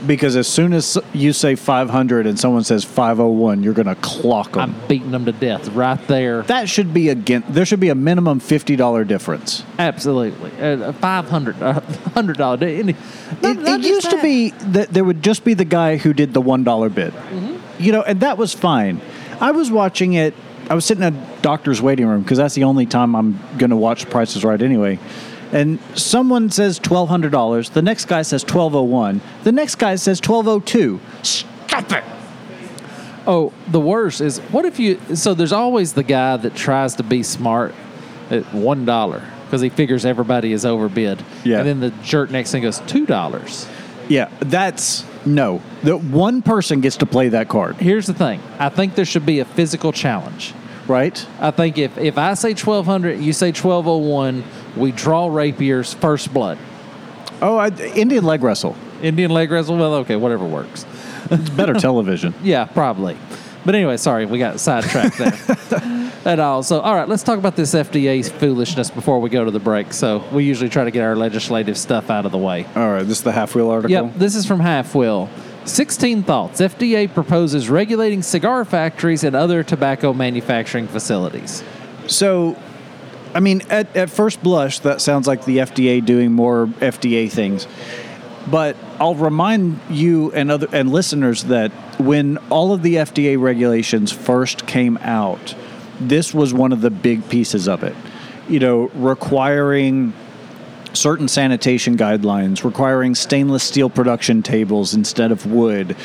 [0.07, 4.53] Because as soon as you say 500 and someone says 501, you're going to clock
[4.53, 4.61] them.
[4.61, 6.43] I'm beating them to death right there.
[6.43, 7.45] that should be again.
[7.49, 9.65] There should be a minimum $50 difference.
[9.79, 12.67] Absolutely, uh, five hundred, hundred dollar.
[12.67, 12.97] It, it,
[13.43, 16.65] it used to be that there would just be the guy who did the one
[16.65, 17.13] dollar bid,
[17.79, 19.01] you know, and that was fine.
[19.41, 20.35] I was watching it.
[20.71, 23.71] I was sitting in a doctor's waiting room because that's the only time I'm going
[23.71, 24.99] to watch Prices Right anyway.
[25.55, 27.71] And someone says twelve hundred dollars.
[27.71, 29.23] The next guy says twelve oh one.
[29.45, 31.01] The next guy says twelve oh two.
[31.23, 32.05] Stop it!
[33.27, 35.01] Oh, the worst is what if you?
[35.15, 37.75] So there's always the guy that tries to be smart
[38.31, 41.25] at one dollar because he figures everybody is overbid.
[41.45, 41.59] Yeah.
[41.61, 43.67] And then the jerk next thing goes two dollars.
[44.09, 45.63] Yeah, that's no.
[45.83, 48.43] The one person gets to play that card, Here's the thing.
[48.59, 50.53] I think there should be a physical challenge.
[50.87, 51.27] right?
[51.41, 54.45] I think if if I say twelve hundred, you say twelve oh one,
[54.77, 56.59] we draw rapiers first blood.
[57.41, 58.77] Oh, I, Indian leg wrestle.
[59.03, 59.77] Indian leg wrestle.
[59.77, 60.87] Well, okay, whatever works.
[61.31, 62.35] It's better television.
[62.43, 63.17] Yeah, probably.
[63.65, 66.13] But anyway, sorry, we got sidetracked there.
[66.25, 66.63] At all.
[66.63, 69.93] So, all right, let's talk about this FDA foolishness before we go to the break.
[69.93, 72.65] So, we usually try to get our legislative stuff out of the way.
[72.77, 73.91] All right, this is the half wheel article.
[73.91, 75.29] Yep, this is from Half Wheel.
[75.67, 76.61] 16 thoughts.
[76.61, 81.63] FDA proposes regulating cigar factories and other tobacco manufacturing facilities.
[82.07, 82.57] So,
[83.35, 87.67] I mean, at, at first blush, that sounds like the FDA doing more FDA things.
[88.47, 94.13] But I'll remind you and other and listeners that when all of the FDA regulations
[94.13, 95.55] first came out,
[96.01, 97.97] this was one of the big pieces of it.
[98.49, 100.13] You know, requiring
[100.93, 105.97] certain sanitation guidelines, requiring stainless steel production tables instead of wood,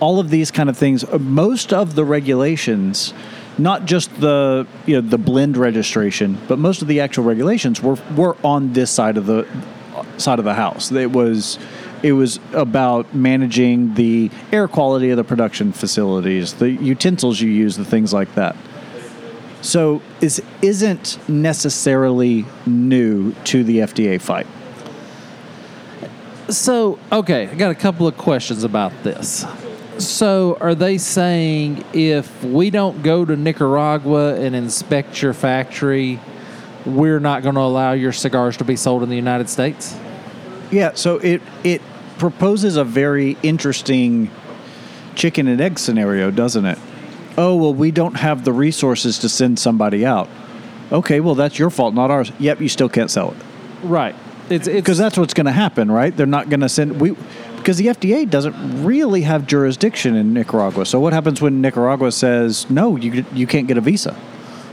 [0.00, 1.04] all of these kind of things.
[1.18, 3.12] Most of the regulations,
[3.58, 7.96] not just the you know the blend registration, but most of the actual regulations were
[8.16, 9.46] were on this side of the
[10.16, 10.90] side of the house.
[10.92, 11.58] It was
[12.02, 17.76] it was about managing the air quality of the production facilities, the utensils you use,
[17.76, 18.56] the things like that.
[19.60, 24.46] So this isn't necessarily new to the FDA fight.
[26.48, 29.44] So, okay, I got a couple of questions about this.
[29.98, 36.20] So, are they saying if we don't go to Nicaragua and inspect your factory,
[36.86, 39.98] we're not going to allow your cigars to be sold in the United States?
[40.70, 41.82] Yeah, so it it
[42.18, 44.30] proposes a very interesting
[45.14, 46.78] chicken and egg scenario, doesn't it?
[47.36, 50.28] Oh, well, we don't have the resources to send somebody out.
[50.90, 52.32] Okay, well, that's your fault, not ours.
[52.38, 53.36] Yep, you still can't sell it.
[53.82, 54.14] Right.
[54.50, 56.16] It's it's Because that's what's going to happen, right?
[56.16, 57.16] They're not going to send we
[57.58, 60.86] because the FDA doesn't really have jurisdiction in Nicaragua.
[60.86, 64.16] So what happens when Nicaragua says, "No, you you can't get a visa?"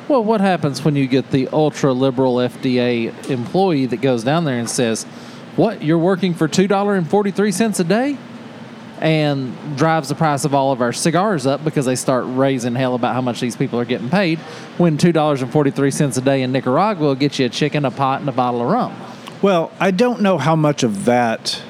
[0.08, 4.58] well, what happens when you get the ultra liberal FDA employee that goes down there
[4.58, 5.04] and says,
[5.56, 5.84] "What?
[5.84, 8.17] You're working for two dollar and forty three cents a day?"
[9.02, 12.95] and drives the price of all of our cigars up because they start raising hell
[12.95, 14.39] about how much these people are getting paid.
[14.78, 17.50] When two dollars and forty three cents a day in Nicaragua will get you a
[17.50, 18.95] chicken, a pot, and a bottle of rum.
[19.41, 21.62] Well, I don't know how much of that.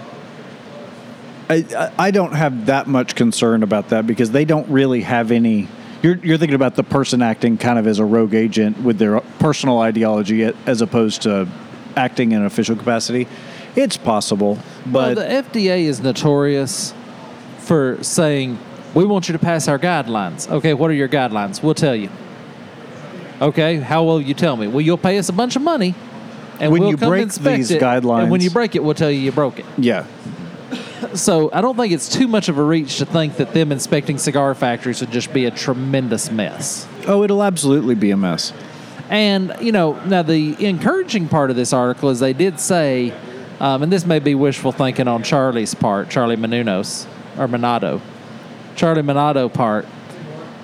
[1.49, 5.67] I, I- don't have that much concern about that because they don't really have any.
[6.01, 9.19] You're, you're thinking about the person acting kind of as a rogue agent with their
[9.39, 11.47] personal ideology as opposed to
[11.95, 13.27] acting in an official capacity.
[13.75, 16.93] It's possible, but well, the FDA is notorious
[17.60, 18.58] for saying,
[18.93, 21.62] "We want you to pass our guidelines." Okay, what are your guidelines?
[21.63, 22.10] We'll tell you.
[23.41, 24.67] Okay, how will you tell me?
[24.67, 25.93] Well, you'll pay us a bunch of money,
[26.60, 28.93] and When we'll you come break inspect these it, And when you break it, we'll
[28.93, 29.65] tell you you broke it.
[29.77, 30.05] yeah,
[31.13, 34.17] So I don't think it's too much of a reach to think that them inspecting
[34.17, 36.87] cigar factories would just be a tremendous mess.
[37.07, 38.51] oh, it'll absolutely be a mess.
[39.09, 43.13] And, you know, now the encouraging part of this article is they did say,
[43.59, 47.05] um, and this may be wishful thinking on Charlie's part, Charlie Menunos,
[47.37, 48.01] or Monado,
[48.75, 49.85] Charlie Monado part,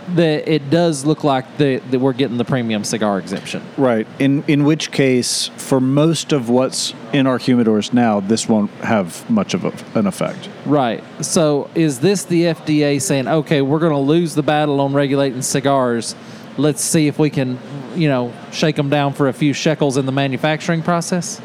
[0.09, 3.63] that it does look like the, that we're getting the premium cigar exemption.
[3.77, 4.07] Right.
[4.19, 9.29] In in which case, for most of what's in our humidors now, this won't have
[9.29, 10.49] much of a, an effect.
[10.65, 11.03] Right.
[11.23, 15.41] So is this the FDA saying, okay, we're going to lose the battle on regulating
[15.41, 16.15] cigars.
[16.57, 17.57] Let's see if we can,
[17.95, 21.41] you know, shake them down for a few shekels in the manufacturing process?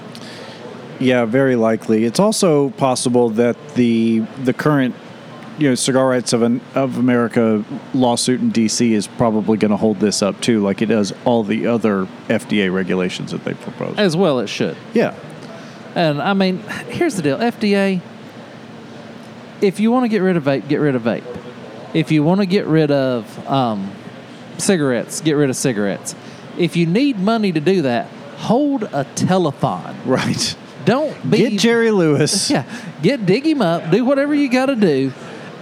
[0.98, 2.04] Yeah, very likely.
[2.04, 4.94] It's also possible that the the current
[5.58, 7.64] you know cigar rights of an, of America
[7.94, 8.92] lawsuit in D.C.
[8.92, 12.72] is probably going to hold this up too, like it does all the other FDA
[12.72, 13.96] regulations that they propose.
[13.98, 14.76] As well, it should.
[14.92, 15.14] yeah,
[15.94, 18.00] And I mean, here's the deal FDA,
[19.60, 21.24] if you want to get rid of vape, get rid of vape.
[21.94, 23.90] If you want to get rid of um,
[24.58, 26.14] cigarettes, get rid of cigarettes.
[26.58, 29.94] If you need money to do that, hold a telethon.
[30.04, 30.56] Right.
[30.84, 32.50] Don't be Get Jerry Lewis.
[32.50, 32.64] yeah,
[33.02, 35.12] get dig him up, do whatever you got to do,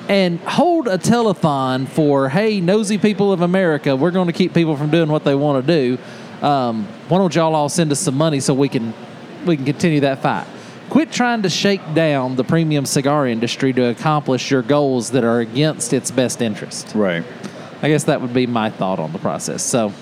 [0.09, 4.77] and hold a telethon for hey, nosy people of America, we're going to keep people
[4.77, 6.47] from doing what they want to do.
[6.47, 8.93] Um, why don't y'all all send us some money so we can
[9.47, 10.47] we can continue that fight?
[10.91, 15.41] Quit trying to shake down the premium cigar industry to accomplish your goals that are
[15.41, 16.93] against its best interest.
[16.95, 17.25] Right.
[17.83, 19.63] I guess that would be my thought on the process.
[19.63, 19.93] So,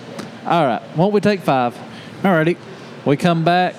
[0.44, 1.78] all right, won't we take five?
[2.24, 2.56] All righty.
[3.04, 3.74] We come back.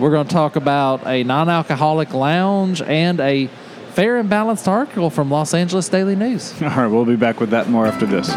[0.00, 3.48] We're going to talk about a non alcoholic lounge and a
[3.96, 6.52] fair and balanced article from Los Angeles Daily News.
[6.62, 8.28] All right, we'll be back with that more after this.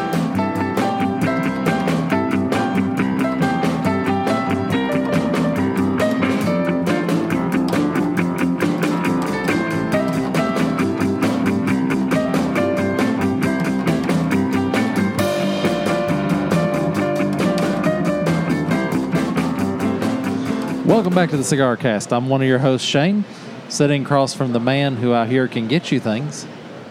[20.85, 22.13] Welcome back to the Cigar Cast.
[22.13, 23.25] I'm one of your hosts, Shane,
[23.69, 26.45] sitting across from the man who I hear can get you things,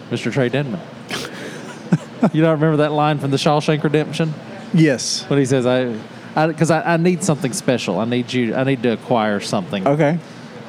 [0.09, 0.31] Mr.
[0.31, 0.81] Trey Denman.
[2.33, 4.33] you don't remember that line from the Shawshank Redemption?
[4.73, 5.29] Yes.
[5.29, 7.99] When he says, "I, because I, I, need something special.
[7.99, 8.55] I need you.
[8.55, 10.19] I need to acquire something." Okay.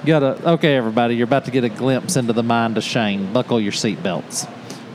[0.05, 0.53] Gotta.
[0.53, 3.33] Okay, everybody, you're about to get a glimpse into the mind of Shane.
[3.33, 4.49] Buckle your seatbelts.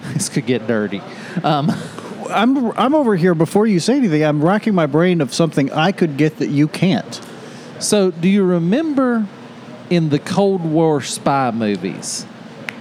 [0.14, 1.02] this could get dirty.
[1.44, 1.72] Um,
[2.30, 4.24] I'm I'm over here before you say anything.
[4.24, 7.22] I'm racking my brain of something I could get that you can't.
[7.80, 9.28] So, do you remember
[9.90, 12.26] in the Cold War spy movies,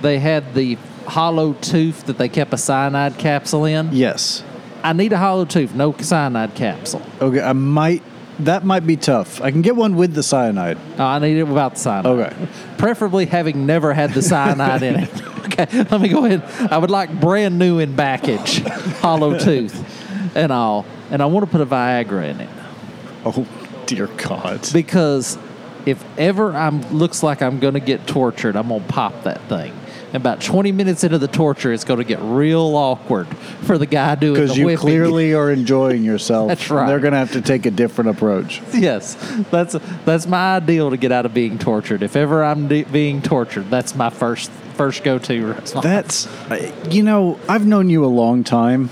[0.03, 3.91] they had the hollow tooth that they kept a cyanide capsule in?
[3.93, 4.43] Yes.
[4.83, 7.03] I need a hollow tooth, no cyanide capsule.
[7.21, 8.03] Okay, I might
[8.41, 9.41] that might be tough.
[9.41, 10.77] I can get one with the cyanide.
[10.99, 12.07] No, I need it without the cyanide.
[12.07, 12.49] Okay.
[12.79, 15.11] Preferably having never had the cyanide in it.
[15.45, 16.43] Okay, let me go ahead.
[16.73, 18.61] I would like brand new in package,
[18.99, 19.77] hollow tooth,
[20.35, 20.85] and all.
[21.13, 22.49] And I want to put a Viagra in it.
[23.25, 23.47] Oh
[23.87, 24.67] dear God.
[24.73, 25.39] because
[25.87, 29.41] if ever I'm looks like I'm going to get tortured, I'm going to pop that
[29.49, 29.73] thing.
[30.07, 33.27] And about 20 minutes into the torture, it's going to get real awkward
[33.63, 34.79] for the guy doing the Because you whipping.
[34.81, 36.49] clearly are enjoying yourself.
[36.49, 36.87] That's right.
[36.87, 38.63] They're going to have to take a different approach.
[38.73, 39.17] yes,
[39.51, 42.03] that's that's my ideal to get out of being tortured.
[42.05, 45.53] If ever I'm de- being tortured, that's my first first go to.
[45.83, 48.91] That's, uh, you know, I've known you a long time.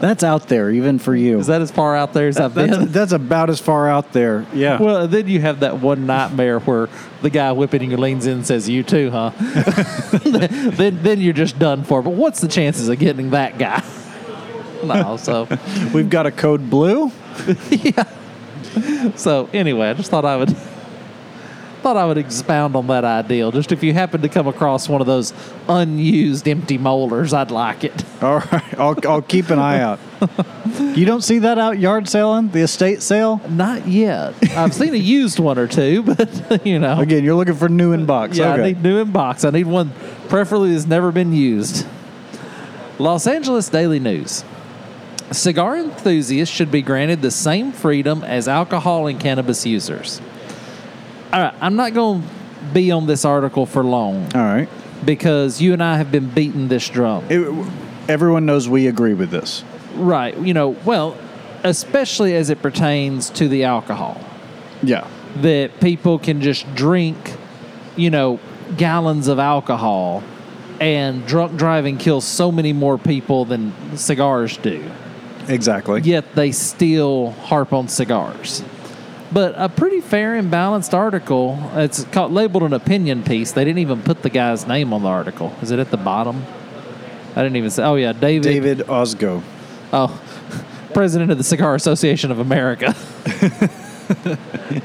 [0.00, 1.38] That's out there, even for you.
[1.38, 2.92] is that as far out there as I've that's, been?
[2.92, 4.46] that's about as far out there.
[4.54, 4.80] Yeah.
[4.80, 6.88] Well, then you have that one nightmare where
[7.22, 9.30] the guy whipping you leans in and says, "You too, huh?"
[10.24, 12.02] then, then you're just done for.
[12.02, 13.82] But what's the chances of getting that guy?
[14.84, 15.48] no, so
[15.92, 17.10] We've got a code blue.
[19.16, 20.56] so anyway, I just thought I would
[21.78, 23.50] thought I would expound on that ideal.
[23.50, 25.32] Just if you happen to come across one of those
[25.68, 28.04] unused empty molars, I'd like it.
[28.22, 28.78] All right.
[28.78, 29.98] I'll, I'll keep an eye out.
[30.94, 33.40] You don't see that out yard selling, the estate sale?
[33.48, 34.34] Not yet.
[34.56, 36.98] I've seen a used one or two, but you know.
[36.98, 38.36] Again, you're looking for new in box.
[38.36, 38.62] Yeah, okay.
[38.62, 39.44] I need new in box.
[39.44, 39.92] I need one
[40.28, 41.86] preferably that's never been used.
[42.98, 44.44] Los Angeles Daily News.
[45.30, 50.20] Cigar enthusiasts should be granted the same freedom as alcohol and cannabis users.
[51.32, 52.28] All right, I'm not going to
[52.72, 54.68] be on this article for long All right.
[55.04, 57.24] because you and I have been beating this drum.
[57.28, 57.66] It-
[58.08, 59.62] everyone knows we agree with this.
[59.94, 61.16] right, you know, well,
[61.64, 64.20] especially as it pertains to the alcohol.
[64.82, 65.06] Yeah.
[65.42, 67.16] that people can just drink,
[67.96, 68.38] you know,
[68.76, 70.22] gallons of alcohol
[70.80, 74.82] and drunk driving kills so many more people than cigars do.
[75.48, 76.00] Exactly.
[76.02, 78.62] Yet they still harp on cigars.
[79.30, 81.58] But a pretty fair and balanced article.
[81.74, 83.52] It's called, labeled an opinion piece.
[83.52, 85.54] They didn't even put the guy's name on the article.
[85.60, 86.44] Is it at the bottom?
[87.36, 87.84] I didn't even say.
[87.84, 88.44] Oh yeah, David.
[88.44, 89.42] David Ozgo.
[89.92, 90.20] Oh,
[90.94, 92.94] president of the Cigar Association of America.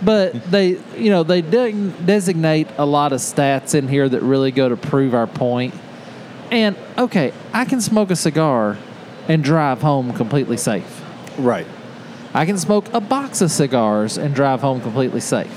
[0.03, 4.51] but they, you know, they de- designate a lot of stats in here that really
[4.51, 5.73] go to prove our point.
[6.51, 8.77] And okay, I can smoke a cigar
[9.27, 11.01] and drive home completely safe.
[11.37, 11.65] Right.
[12.33, 15.53] I can smoke a box of cigars and drive home completely safe.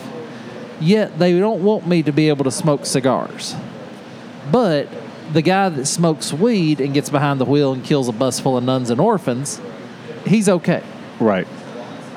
[0.80, 3.54] Yet they don't want me to be able to smoke cigars.
[4.52, 4.88] But
[5.32, 8.56] the guy that smokes weed and gets behind the wheel and kills a bus full
[8.58, 9.60] of nuns and orphans,
[10.26, 10.82] he's okay.
[11.18, 11.48] Right.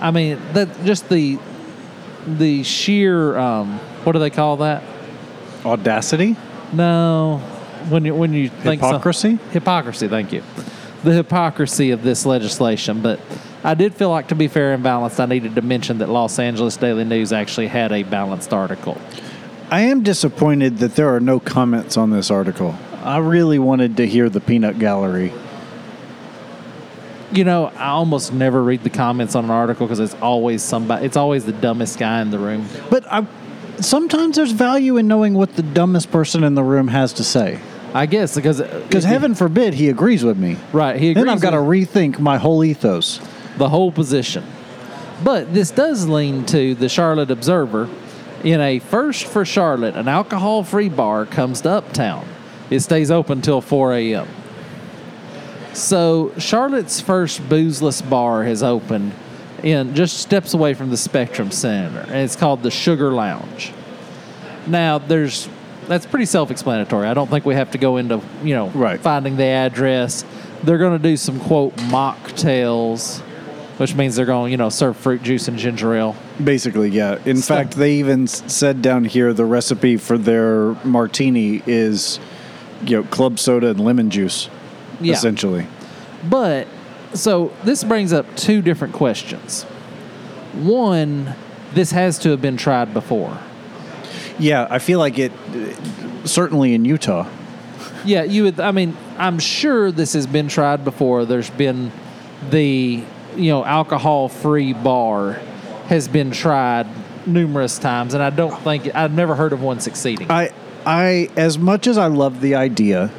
[0.02, 1.39] I mean, that just the
[2.28, 4.84] the sheer um, what do they call that?
[5.65, 6.36] Audacity?
[6.74, 7.38] No,
[7.89, 9.39] when you when you think Hypocrisy?
[9.52, 10.08] hypocrisy.
[10.08, 10.43] Thank you.
[11.04, 13.19] The hypocrisy of this legislation, but
[13.63, 16.39] I did feel like to be fair and balanced, I needed to mention that Los
[16.39, 19.00] Angeles Daily News actually had a balanced article.
[19.69, 22.76] I am disappointed that there are no comments on this article.
[23.04, 25.34] I really wanted to hear the peanut gallery.
[27.32, 31.06] You know, I almost never read the comments on an article because it's always somebody.
[31.06, 32.67] It's always the dumbest guy in the room.
[32.89, 33.28] But I,
[33.80, 37.60] sometimes there's value in knowing what the dumbest person in the room has to say.
[37.93, 40.58] I guess uh, because Because heaven forbid he agrees with me.
[40.74, 43.19] right, he Then I've got to rethink my whole ethos.
[43.60, 44.43] The whole position.
[45.24, 47.88] But this does lean to the Charlotte Observer.
[48.43, 52.26] In a first for Charlotte, an alcohol-free bar comes to Uptown.
[52.69, 54.28] It stays open till 4 a.m.
[55.74, 59.13] So Charlotte's first boozeless bar has opened
[59.63, 63.74] in just steps away from the Spectrum Center, and it's called the Sugar Lounge.
[64.67, 65.50] Now, there's
[65.88, 67.08] that's pretty self-explanatory.
[67.08, 69.00] I don't think we have to go into you know Right.
[69.00, 70.24] finding the address.
[70.63, 73.22] They're going to do some quote mocktails,
[73.80, 76.15] which means they're going you know serve fruit juice and ginger ale.
[76.44, 77.18] Basically, yeah.
[77.26, 82.20] In So- fact, they even said down here the recipe for their martini is,
[82.86, 84.50] you know, club soda and lemon juice,
[85.00, 85.13] Yeah.
[85.13, 85.65] essentially.
[86.30, 86.68] But
[87.13, 89.63] so this brings up two different questions.
[90.54, 91.34] One,
[91.74, 93.38] this has to have been tried before.
[94.38, 95.32] Yeah, I feel like it,
[96.26, 97.26] certainly in Utah.
[98.06, 98.60] Yeah, you would.
[98.60, 101.26] I mean, I'm sure this has been tried before.
[101.26, 101.92] There's been
[102.50, 103.04] the
[103.36, 105.34] you know alcohol-free bar
[105.88, 106.88] has been tried
[107.28, 110.30] numerous times, and I don't think I've never heard of one succeeding.
[110.32, 110.52] I,
[110.86, 113.12] I, as much as I love the idea,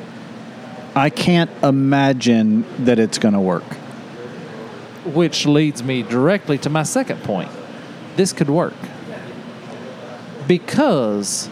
[0.95, 3.65] I can't imagine that it's going to work.
[5.05, 7.51] which leads me directly to my second point.
[8.17, 8.75] This could work
[10.47, 11.49] because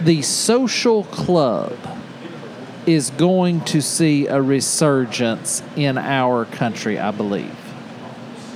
[0.00, 1.76] the social club
[2.86, 7.54] is going to see a resurgence in our country, I believe.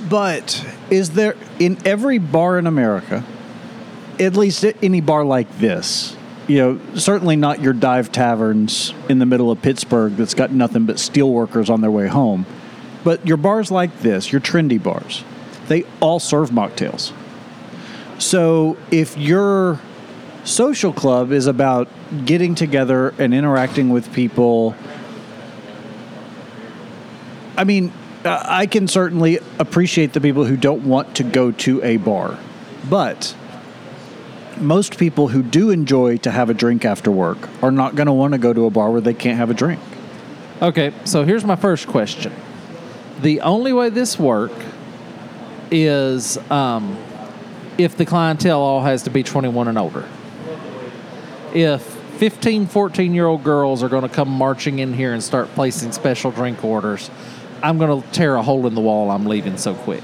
[0.09, 3.23] But is there in every bar in America,
[4.19, 6.15] at least any bar like this?
[6.47, 10.85] You know, certainly not your dive taverns in the middle of Pittsburgh that's got nothing
[10.85, 12.45] but steelworkers on their way home.
[13.03, 15.23] But your bars like this, your trendy bars,
[15.67, 17.13] they all serve mocktails.
[18.19, 19.79] So if your
[20.43, 21.87] social club is about
[22.25, 24.75] getting together and interacting with people
[27.57, 27.91] I mean,
[28.25, 32.39] uh, I can certainly appreciate the people who don't want to go to a bar,
[32.89, 33.35] but
[34.57, 38.13] most people who do enjoy to have a drink after work are not going to
[38.13, 39.79] want to go to a bar where they can't have a drink.
[40.61, 42.33] Okay, so here's my first question.
[43.21, 44.51] The only way this work
[45.69, 46.97] is um,
[47.77, 50.07] if the clientele all has to be 21 and older.
[51.53, 55.47] If 15, 14 year old girls are going to come marching in here and start
[55.49, 57.09] placing special drink orders,
[57.63, 59.11] I'm going to tear a hole in the wall.
[59.11, 60.03] I'm leaving so quick.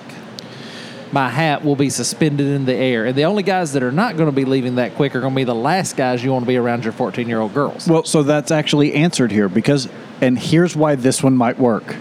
[1.12, 3.06] My hat will be suspended in the air.
[3.06, 5.34] And the only guys that are not going to be leaving that quick are going
[5.34, 7.88] to be the last guys you want to be around your 14 year old girls.
[7.88, 9.88] Well, so that's actually answered here because,
[10.20, 11.96] and here's why this one might work.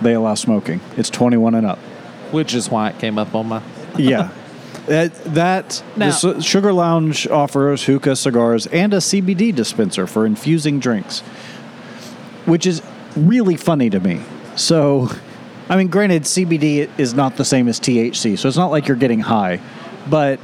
[0.00, 0.80] They allow smoking.
[0.96, 1.78] It's 21 and up.
[2.30, 3.62] Which is why it came up on my
[3.96, 4.30] Yeah.
[4.88, 11.20] That, that the Sugar Lounge offers hookah cigars and a CBD dispenser for infusing drinks,
[12.46, 12.82] which is
[13.14, 14.22] really funny to me.
[14.56, 15.10] So,
[15.68, 18.96] I mean, granted, CBD is not the same as THC, so it's not like you're
[18.96, 19.60] getting high,
[20.08, 20.40] but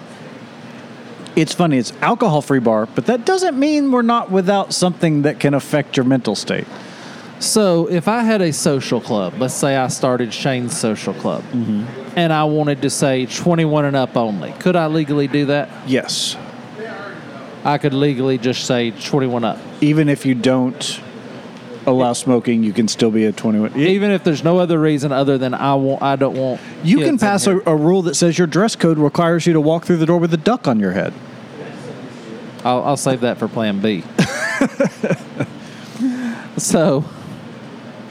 [1.36, 1.78] it's funny.
[1.78, 5.96] It's alcohol free bar, but that doesn't mean we're not without something that can affect
[5.96, 6.66] your mental state.
[7.44, 11.84] So, if I had a social club, let's say I started Shane's social club, mm-hmm.
[12.16, 15.68] and I wanted to say 21 and up only, could I legally do that?
[15.86, 16.36] Yes.
[17.62, 21.00] I could legally just say 21 up, Even if you don't
[21.86, 23.78] allow smoking, you can still be a 21.
[23.78, 26.02] even if there's no other reason other than I want.
[26.02, 26.62] I don't want.
[26.82, 29.84] You can pass a, a rule that says your dress code requires you to walk
[29.84, 31.12] through the door with a duck on your head.
[32.64, 34.02] I'll, I'll save that for Plan B.
[36.56, 37.04] so,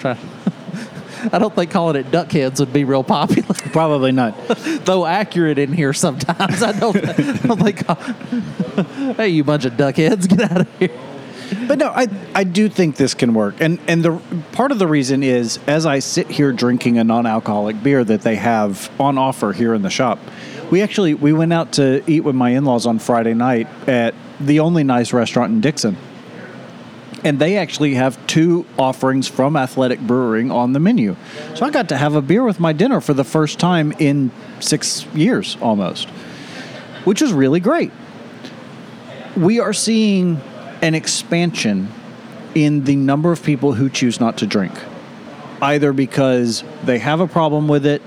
[0.03, 0.17] try.
[1.31, 3.55] I don't think calling it duck heads would be real popular.
[3.71, 4.35] Probably not.
[4.85, 6.61] though accurate in here sometimes.
[6.61, 9.15] I don't, I don't think.
[9.17, 10.91] hey, you bunch of duckheads, get out of here.
[11.67, 14.19] But no, I I do think this can work, and and the
[14.53, 18.35] part of the reason is as I sit here drinking a non-alcoholic beer that they
[18.35, 20.19] have on offer here in the shop.
[20.71, 24.61] We actually we went out to eat with my in-laws on Friday night at the
[24.61, 25.95] only nice restaurant in Dixon.
[27.23, 31.15] And they actually have two offerings from Athletic Brewing on the menu.
[31.55, 34.31] So I got to have a beer with my dinner for the first time in
[34.59, 36.09] six years almost,
[37.05, 37.91] which is really great.
[39.37, 40.41] We are seeing
[40.81, 41.89] an expansion
[42.55, 44.73] in the number of people who choose not to drink,
[45.61, 48.01] either because they have a problem with it,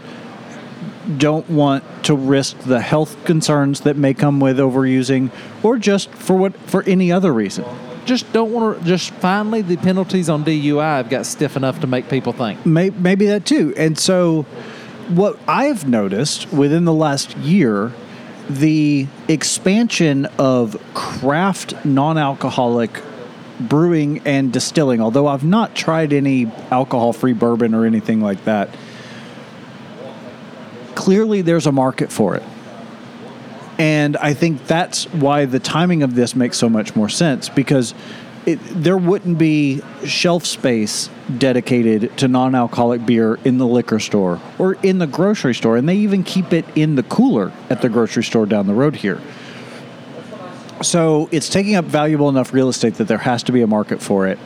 [1.16, 5.30] don't want to risk the health concerns that may come with overusing,
[5.62, 7.64] or just for what for any other reason.
[8.07, 8.84] Just don't want to.
[8.84, 12.64] Just finally, the penalties on DUI have got stiff enough to make people think.
[12.64, 13.74] May, maybe that too.
[13.76, 14.42] And so,
[15.09, 17.92] what I've noticed within the last year,
[18.48, 23.02] the expansion of craft non alcoholic
[23.61, 28.70] brewing and distilling, although I've not tried any alcohol free bourbon or anything like that,
[30.94, 32.42] clearly there's a market for it.
[33.79, 37.95] And I think that's why the timing of this makes so much more sense because
[38.47, 44.41] it, there wouldn't be shelf space dedicated to non alcoholic beer in the liquor store
[44.59, 45.77] or in the grocery store.
[45.77, 48.97] And they even keep it in the cooler at the grocery store down the road
[48.97, 49.20] here.
[50.83, 54.01] So it's taking up valuable enough real estate that there has to be a market
[54.01, 54.39] for it.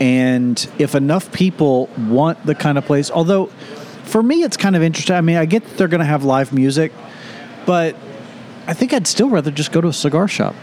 [0.00, 3.46] And if enough people want the kind of place, although
[4.04, 5.16] for me it's kind of interesting.
[5.16, 6.92] I mean, I get that they're going to have live music,
[7.64, 7.96] but
[8.66, 10.54] I think I'd still rather just go to a cigar shop.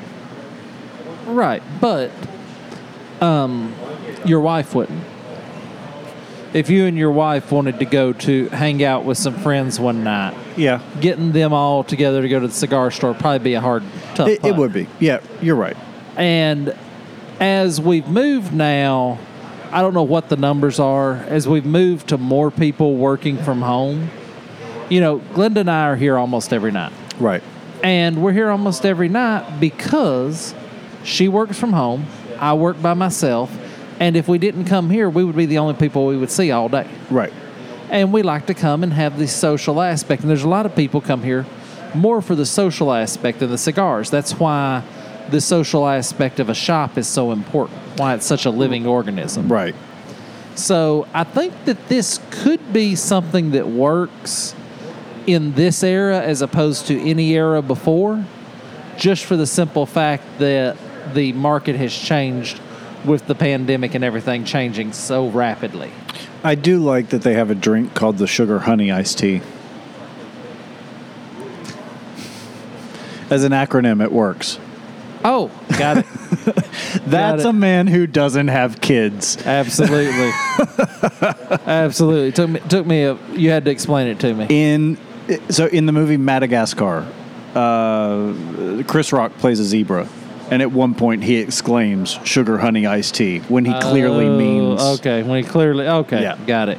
[1.25, 2.11] Right, but
[3.21, 3.73] um,
[4.25, 5.03] your wife wouldn't.
[6.53, 10.03] If you and your wife wanted to go to hang out with some friends one
[10.03, 10.81] night, Yeah.
[11.01, 13.81] getting them all together to go to the cigar store would probably be a hard,
[14.13, 14.27] tough.
[14.27, 14.57] It, it putt.
[14.57, 14.87] would be.
[14.99, 15.75] Yeah, you're right.
[16.15, 16.75] And
[17.39, 19.17] as we've moved now,
[19.71, 21.13] I don't know what the numbers are.
[21.27, 24.11] As we've moved to more people working from home,
[24.89, 26.93] you know, Glenda and I are here almost every night.
[27.19, 27.41] Right.
[27.84, 30.55] And we're here almost every night because
[31.03, 32.05] she works from home,
[32.39, 33.51] I work by myself,
[33.99, 36.49] and if we didn't come here, we would be the only people we would see
[36.51, 36.89] all day.
[37.11, 37.34] Right.
[37.89, 40.21] And we like to come and have the social aspect.
[40.21, 41.45] And there's a lot of people come here
[41.93, 44.09] more for the social aspect than the cigars.
[44.09, 44.84] That's why
[45.29, 49.47] the social aspect of a shop is so important, why it's such a living organism.
[49.51, 49.75] Right.
[50.55, 54.55] So I think that this could be something that works
[55.28, 58.26] in this era as opposed to any era before,
[58.97, 60.78] just for the simple fact that
[61.13, 62.59] the market has changed
[63.05, 65.91] with the pandemic and everything changing so rapidly.
[66.43, 69.41] I do like that they have a drink called the sugar honey iced tea.
[73.30, 74.59] As an acronym, it works.
[75.24, 76.05] Oh, got it.
[77.05, 77.47] That's it.
[77.47, 79.38] a man who doesn't have kids.
[79.45, 80.32] Absolutely.
[81.65, 82.32] Absolutely.
[82.34, 84.47] Took me took me a you had to explain it to me.
[84.49, 84.97] In
[85.49, 87.07] so in the movie Madagascar,
[87.55, 90.07] uh, Chris Rock plays a zebra,
[90.51, 94.82] and at one point he exclaims "sugar honey iced tea" when he clearly Oh, means
[94.99, 96.38] Okay, when he clearly okay, Yeah.
[96.47, 96.78] got it.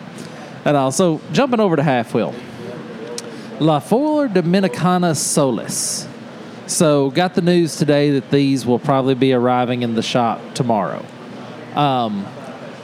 [0.64, 2.34] And also jumping over to half wheel.
[3.60, 6.08] La Flor Dominicana Solis.
[6.66, 11.04] So got the news today that these will probably be arriving in the shop tomorrow.
[11.74, 12.26] Um,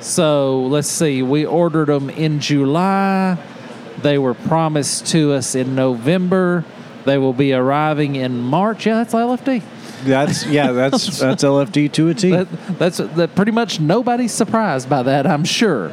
[0.01, 3.39] so let's see, we ordered them in July.
[4.03, 6.65] They were promised to us in November.
[7.05, 8.87] They will be arriving in March.
[8.87, 9.63] Yeah, that's LFD.
[10.05, 12.31] That's yeah, that's that's LFD to a T.
[12.31, 13.35] That, that's that.
[13.35, 15.93] Pretty much nobody's surprised by that, I'm sure.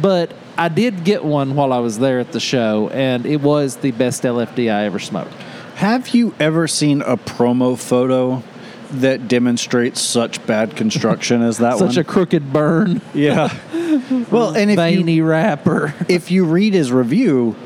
[0.00, 3.76] But I did get one while I was there at the show, and it was
[3.76, 5.32] the best LFD I ever smoked.
[5.76, 8.42] Have you ever seen a promo photo
[8.90, 11.90] that demonstrates such bad construction as that Such one?
[11.92, 13.54] Such a crooked burn, yeah.
[14.30, 15.94] well, and if veiny you, wrapper.
[16.08, 17.56] if you read his review,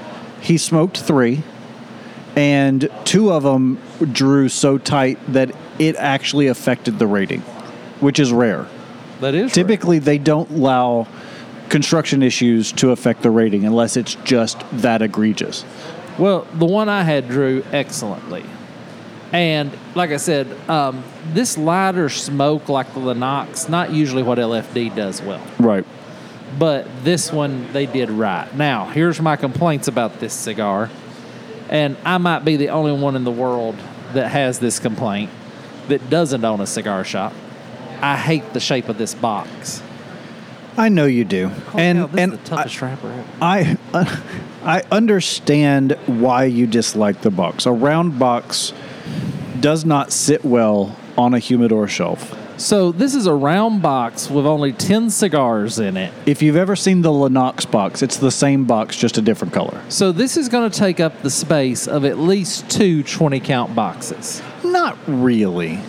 [0.41, 1.43] he smoked three,
[2.37, 3.81] and two of them
[4.13, 7.41] drew so tight that it actually affected the rating,
[8.01, 8.67] which is rare.
[9.21, 11.07] That is Typically, they don't allow
[11.69, 15.65] construction issues to affect the rating unless it's just that egregious.
[16.19, 18.45] Well, the one I had drew excellently.
[19.33, 24.95] And like I said, um, this lighter smoke, like the Lennox, not usually what LFD
[24.97, 25.43] does well.
[25.59, 25.85] Right.
[26.59, 28.53] but this one they did right.
[28.57, 30.91] Now, here's my complaints about this cigar,
[31.69, 33.77] and I might be the only one in the world
[34.15, 35.31] that has this complaint
[35.87, 37.33] that doesn't own a cigar shop.
[38.01, 39.81] I hate the shape of this box.
[40.77, 43.25] I know you do, and Hell, and is the toughest wrapper ever.
[43.41, 44.23] I, I
[44.63, 47.65] I understand why you dislike the box.
[47.65, 48.73] A round box
[49.61, 52.37] does not sit well on a humidor shelf.
[52.61, 56.13] So this is a round box with only ten cigars in it.
[56.27, 59.83] If you've ever seen the Lennox box, it's the same box, just a different color.
[59.89, 63.75] So this is going to take up the space of at least two 20 count
[63.75, 64.43] boxes.
[64.63, 65.81] Not really.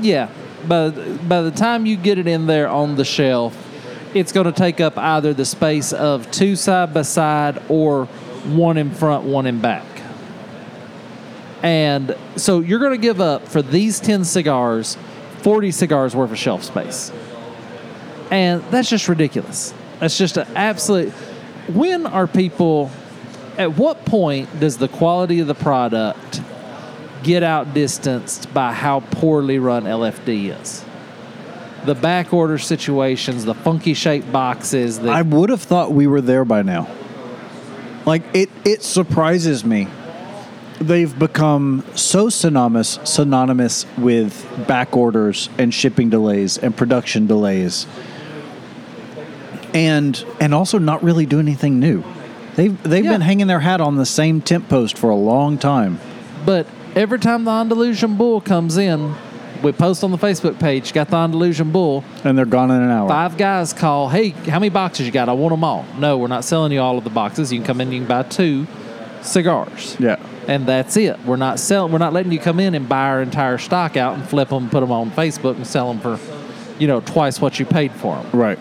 [0.00, 0.30] Yeah,
[0.68, 3.56] by by the time you get it in there on the shelf,
[4.14, 8.06] it's going to take up either the space of two side by side or
[8.46, 9.91] one in front, one in back.
[11.62, 14.96] And so you're going to give up for these 10 cigars
[15.42, 17.10] 40 cigars worth of shelf space.
[18.30, 19.74] And that's just ridiculous.
[19.98, 21.10] That's just an absolute.
[21.68, 22.90] When are people,
[23.58, 26.40] at what point does the quality of the product
[27.22, 30.84] get outdistanced by how poorly run LFD is?
[31.84, 35.00] the back order situations, the funky shaped boxes.
[35.00, 36.88] The, I would have thought we were there by now.
[38.06, 39.88] Like it, it surprises me.
[40.80, 47.86] They've become so synonymous, synonymous with back orders and shipping delays and production delays,
[49.74, 52.02] and and also not really do anything new.
[52.56, 53.12] They've they've Yeah.
[53.12, 55.98] been hanging their hat on the same temp post for a long time.
[56.44, 56.66] but
[56.96, 59.14] every time the Andalusian bull comes in,
[59.62, 62.02] we post on the Facebook page, got the Andalusian bull.
[62.24, 63.08] And they're gone in an hour.
[63.08, 65.28] Five guys call, hey, how many boxes you got?
[65.28, 65.84] I want them all.
[66.00, 67.52] No, we're not selling you all of the boxes.
[67.52, 68.66] You can come in, you can buy two
[69.22, 69.96] cigars.
[70.00, 70.16] Yeah.
[70.48, 71.20] And that's it.
[71.24, 71.92] We're not selling.
[71.92, 74.70] We're not letting you come in and buy our entire stock out and flip them,
[74.70, 76.18] put them on Facebook, and sell them for,
[76.78, 78.30] you know, twice what you paid for them.
[78.32, 78.58] Right.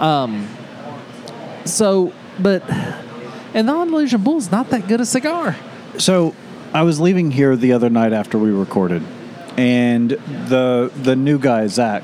[0.00, 0.48] Um.
[1.64, 2.68] So, but
[3.54, 5.56] and the Andalusian Bull's not that good a cigar.
[5.98, 6.34] So
[6.72, 9.02] I was leaving here the other night after we recorded,
[9.56, 12.02] and the the new guy Zach.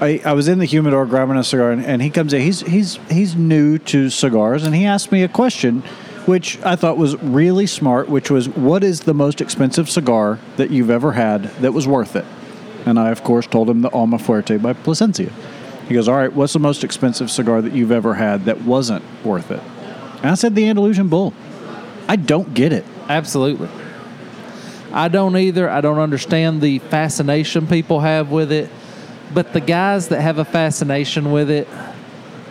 [0.00, 2.40] I, I was in the humidor grabbing a cigar, and, and he comes in.
[2.40, 5.84] He's he's he's new to cigars, and he asked me a question,
[6.26, 8.08] which I thought was really smart.
[8.08, 12.16] Which was, "What is the most expensive cigar that you've ever had that was worth
[12.16, 12.24] it?"
[12.86, 15.30] And I, of course, told him the Alma Fuerte by Plasencia.
[15.88, 19.02] He goes, "All right, what's the most expensive cigar that you've ever had that wasn't
[19.24, 19.60] worth it?"
[20.22, 21.32] And I said, "The Andalusian Bull."
[22.08, 22.84] I don't get it.
[23.08, 23.68] Absolutely.
[24.92, 25.70] I don't either.
[25.70, 28.68] I don't understand the fascination people have with it.
[29.32, 31.66] But the guys that have a fascination with it,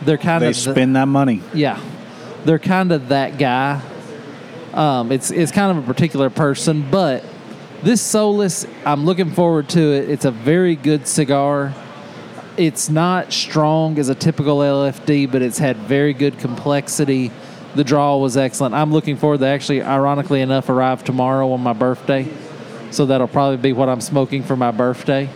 [0.04, 1.42] they're kind They of the- spend that money.
[1.54, 1.78] Yeah,
[2.46, 3.82] they're kind of that guy.
[4.74, 7.24] Um, it's it's kind of a particular person, but
[7.84, 10.10] this Solus, I'm looking forward to it.
[10.10, 11.74] It's a very good cigar.
[12.58, 17.32] It's not strong as a typical LFD, but it's had very good complexity.
[17.76, 18.76] The draw was excellent.
[18.76, 19.38] I'm looking forward.
[19.40, 22.28] They actually, ironically enough, arrive tomorrow on my birthday,
[22.92, 25.30] so that'll probably be what I'm smoking for my birthday.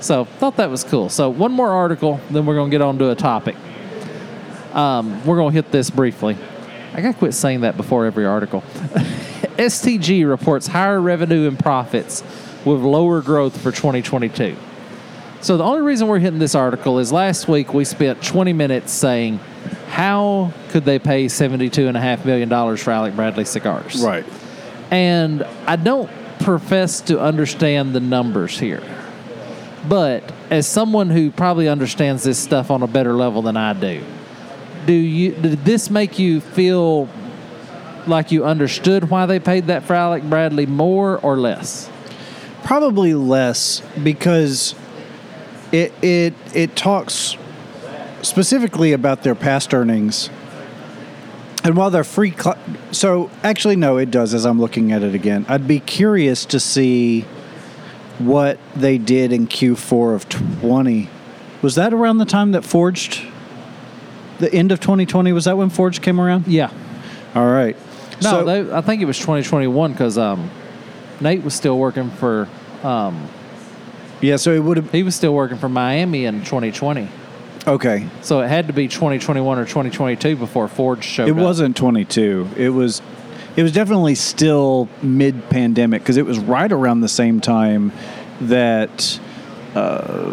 [0.00, 1.08] So thought that was cool.
[1.08, 3.56] So one more article, then we're gonna get on to a topic.
[4.72, 6.36] Um, we're going to hit this briefly.
[6.94, 8.62] I got to quit saying that before every article.
[9.58, 12.22] STG reports higher revenue and profits
[12.64, 14.56] with lower growth for 2022.
[15.40, 18.92] So the only reason we're hitting this article is last week we spent 20 minutes
[18.92, 19.38] saying
[19.88, 24.02] how could they pay $72.5 million for Alec Bradley cigars?
[24.02, 24.24] Right.
[24.90, 26.10] And I don't
[26.40, 28.82] profess to understand the numbers here.
[29.88, 34.04] But as someone who probably understands this stuff on a better level than I do,
[34.88, 37.10] do you did this make you feel
[38.06, 41.90] like you understood why they paid that for Alec Bradley more or less?
[42.64, 44.74] Probably less because
[45.72, 47.36] it it it talks
[48.22, 50.30] specifically about their past earnings.
[51.64, 52.58] And while they're free, cl-
[52.90, 54.32] so actually no, it does.
[54.32, 57.26] As I'm looking at it again, I'd be curious to see
[58.18, 61.10] what they did in Q4 of 20.
[61.60, 63.20] Was that around the time that Forged?
[64.38, 66.46] The end of 2020 was that when Forged came around?
[66.46, 66.70] Yeah.
[67.34, 67.76] All right.
[68.22, 70.50] No, So- they, I think it was 2021 because um,
[71.20, 72.48] Nate was still working for
[72.82, 73.28] um,
[74.20, 74.36] yeah.
[74.36, 74.90] So it would have.
[74.92, 77.08] he was still working for Miami in 2020.
[77.66, 78.08] Okay.
[78.22, 81.28] So it had to be 2021 or 2022 before Forged showed up.
[81.28, 81.44] It up.
[81.44, 82.48] wasn't 22.
[82.56, 83.02] It was
[83.56, 87.92] it was definitely still mid pandemic because it was right around the same time
[88.42, 89.18] that
[89.74, 90.32] uh,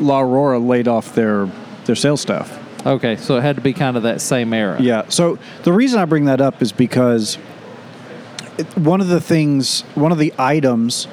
[0.00, 1.50] La Aurora laid off their
[1.84, 2.62] their sales staff.
[2.84, 4.80] Okay, so it had to be kind of that same era.
[4.80, 5.08] Yeah.
[5.08, 7.38] So the reason I bring that up is because
[8.58, 11.08] it, one of the things, one of the items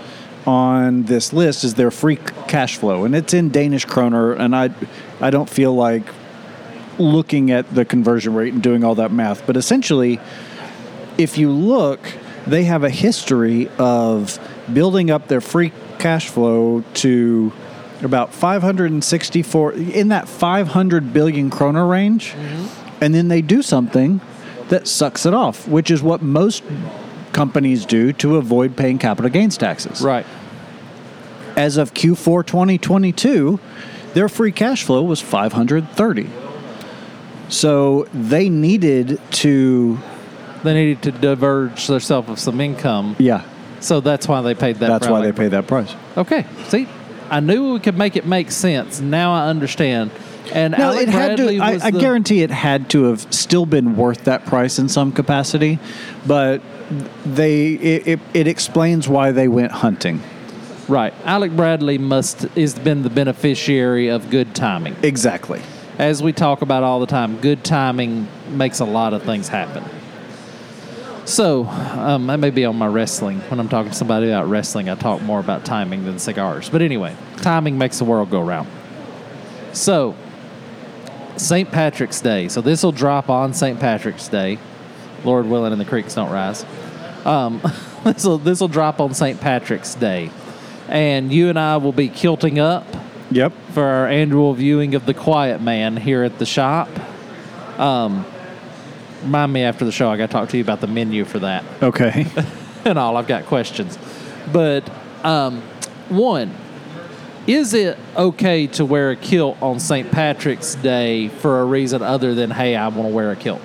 [0.45, 4.69] on this list is their free cash flow, and it's in Danish kroner, and I,
[5.21, 6.03] I don't feel like
[6.99, 10.19] looking at the conversion rate and doing all that math, but essentially,
[11.17, 11.99] if you look,
[12.45, 14.37] they have a history of
[14.71, 17.51] building up their free cash flow to
[18.05, 23.03] about 564 in that 500 billion kroner range mm-hmm.
[23.03, 24.21] and then they do something
[24.69, 26.63] that sucks it off which is what most
[27.31, 30.01] companies do to avoid paying capital gains taxes.
[30.01, 30.25] Right.
[31.55, 33.59] as of Q4 2022
[34.13, 36.29] their free cash flow was 530
[37.49, 39.99] so they needed to
[40.63, 43.43] They needed to diverge themselves of some income, yeah.
[43.79, 44.87] So that's why they paid that.
[44.87, 45.93] that's why they paid that price.
[46.15, 46.87] Okay, see,
[47.35, 48.99] I knew we could make it make sense.
[49.01, 50.11] Now I understand.
[50.53, 51.63] And No, Alec it had Bradley to.
[51.63, 55.11] I, I the- guarantee it had to have still been worth that price in some
[55.11, 55.79] capacity,
[56.27, 56.61] but
[57.25, 60.21] they it, it, it explains why they went hunting.
[60.87, 61.13] right.
[61.23, 64.95] Alec Bradley must has been the beneficiary of good timing.
[65.01, 65.61] Exactly.
[65.97, 69.83] As we talk about all the time, good timing makes a lot of things happen.
[71.25, 73.39] So um, that may be on my wrestling.
[73.41, 76.69] When I'm talking to somebody about wrestling, I talk more about timing than cigars.
[76.69, 78.67] But anyway, timing makes the world go round.
[79.71, 80.15] So
[81.37, 81.71] St.
[81.71, 82.47] Patrick's Day.
[82.49, 83.79] So this will drop on St.
[83.79, 84.59] Patrick's Day,
[85.23, 86.65] Lord willing, and the creeks don't rise.
[87.25, 87.61] Um,
[88.03, 89.39] this will this will drop on St.
[89.39, 90.29] Patrick's Day,
[90.89, 92.85] and you and I will be kilting up
[93.31, 93.53] Yep.
[93.71, 96.89] for our annual viewing of The Quiet Man here at the shop.
[97.79, 98.25] Um,
[99.23, 100.09] remind me after the show.
[100.09, 102.27] I got to talk to you about the menu for that Okay.
[102.85, 103.17] and all.
[103.17, 103.97] I've got questions,
[104.51, 104.89] but
[105.23, 105.61] um,
[106.09, 106.55] one.
[107.45, 110.09] Is it okay to wear a kilt on St.
[110.09, 113.61] Patrick's Day for a reason other than hey, I want to wear a kilt?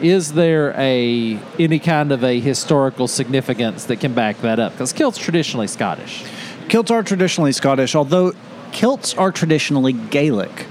[0.00, 4.72] Is there a any kind of a historical significance that can back that up?
[4.72, 6.24] Because kilt's traditionally Scottish.
[6.68, 8.32] Kilts are traditionally Scottish, although
[8.72, 10.66] kilts are traditionally Gaelic.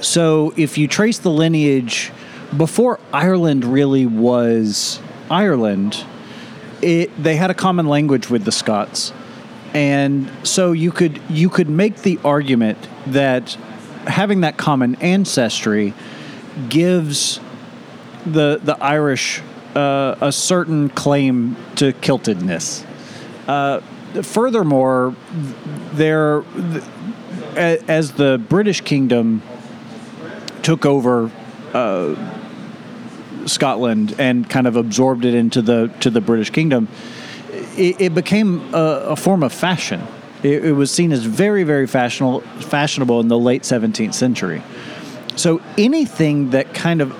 [0.00, 2.12] So if you trace the lineage
[2.56, 6.04] before Ireland really was Ireland,
[6.80, 9.12] it they had a common language with the Scots.
[9.74, 13.52] And so you could you could make the argument that
[14.06, 15.92] having that common ancestry
[16.68, 17.40] gives
[18.24, 19.42] the the Irish
[19.74, 22.84] uh, a certain claim to kiltedness.
[23.46, 23.80] Uh,
[24.22, 25.14] furthermore,
[25.92, 26.82] there, th-
[27.56, 29.42] as the British kingdom
[30.62, 31.30] took over
[31.72, 32.37] uh,
[33.48, 36.88] Scotland and kind of absorbed it into the to the British kingdom,
[37.76, 40.06] it, it became a, a form of fashion.
[40.42, 44.62] It, it was seen as very, very fashionable, fashionable in the late 17th century.
[45.36, 47.16] So anything that kind of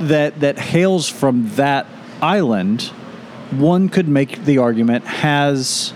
[0.00, 1.86] that that hails from that
[2.22, 2.82] island,
[3.50, 5.92] one could make the argument has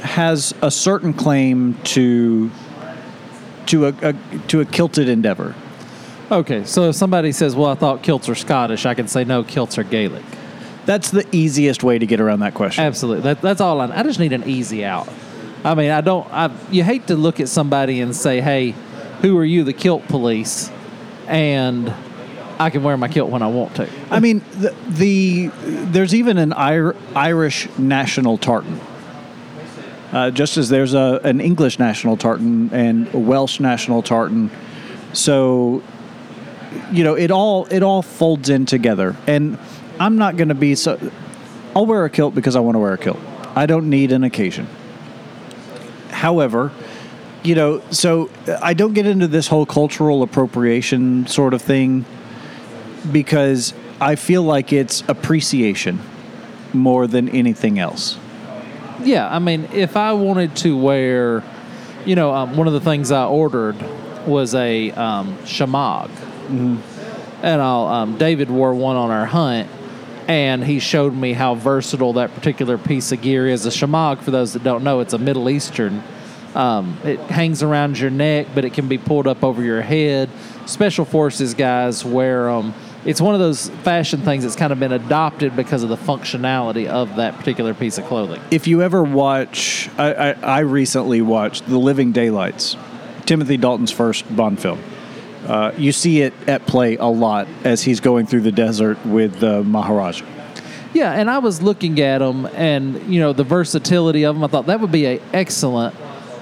[0.00, 2.50] has a certain claim to
[3.66, 4.12] to a, a
[4.48, 5.54] to a kilted endeavor.
[6.30, 9.42] Okay, so if somebody says, "Well, I thought kilts are Scottish," I can say, "No,
[9.42, 10.24] kilts are Gaelic."
[10.86, 12.84] That's the easiest way to get around that question.
[12.84, 13.80] Absolutely, that, that's all.
[13.80, 15.08] I, I just need an easy out.
[15.64, 16.26] I mean, I don't.
[16.32, 18.74] I, you hate to look at somebody and say, "Hey,
[19.20, 20.70] who are you, the kilt police?"
[21.26, 21.92] And
[22.58, 23.88] I can wear my kilt when I want to.
[24.10, 28.80] I mean, the, the there's even an Ir- Irish national tartan.
[30.12, 34.50] Uh, just as there's a an English national tartan and a Welsh national tartan,
[35.12, 35.82] so
[36.92, 39.16] you know it all it all folds in together.
[39.26, 39.58] And
[39.98, 40.98] I'm not going to be so.
[41.74, 43.18] I'll wear a kilt because I want to wear a kilt.
[43.56, 44.68] I don't need an occasion.
[46.10, 46.72] However,
[47.42, 48.30] you know, so
[48.62, 52.04] I don't get into this whole cultural appropriation sort of thing
[53.12, 56.00] because I feel like it's appreciation
[56.72, 58.18] more than anything else.
[59.02, 61.42] Yeah, I mean, if I wanted to wear,
[62.06, 63.76] you know, um, one of the things I ordered
[64.26, 66.10] was a um, shemagh,
[66.48, 66.82] and
[67.60, 69.68] I'll, um, David wore one on our hunt,
[70.26, 73.66] and he showed me how versatile that particular piece of gear is.
[73.66, 76.02] A shemagh, for those that don't know, it's a Middle Eastern.
[76.54, 80.30] Um, it hangs around your neck, but it can be pulled up over your head.
[80.66, 82.72] Special forces guys wear them.
[83.04, 86.86] It's one of those fashion things that's kind of been adopted because of the functionality
[86.86, 88.40] of that particular piece of clothing.
[88.50, 92.76] If you ever watch, I, I, I recently watched The Living Daylights,
[93.26, 94.82] Timothy Dalton's first Bond film.
[95.44, 99.40] Uh, you see it at play a lot as he's going through the desert with
[99.40, 100.22] the Maharaj.
[100.94, 104.44] Yeah, and I was looking at them, and you know the versatility of them.
[104.44, 105.94] I thought that would be an excellent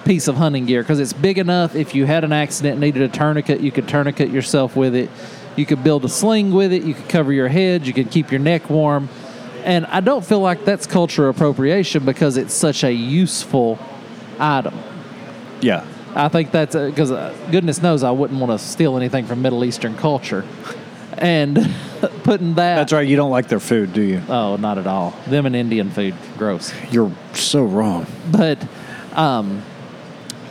[0.05, 1.75] piece of hunting gear because it's big enough.
[1.75, 5.11] If you had an accident, and needed a tourniquet, you could tourniquet yourself with it.
[5.57, 6.83] You could build a sling with it.
[6.83, 7.87] You could cover your head.
[7.87, 9.09] You could keep your neck warm.
[9.65, 13.79] And I don't feel like that's cultural appropriation because it's such a useful
[14.39, 14.75] item.
[15.61, 15.87] Yeah.
[16.15, 19.65] I think that's because uh, goodness knows I wouldn't want to steal anything from Middle
[19.65, 20.45] Eastern culture.
[21.17, 21.57] And
[22.25, 22.77] putting that.
[22.77, 23.07] That's right.
[23.07, 24.23] You don't like their food, do you?
[24.29, 25.15] Oh, not at all.
[25.27, 26.73] Them and Indian food, gross.
[26.91, 28.07] You're so wrong.
[28.31, 28.67] But
[29.13, 29.63] um,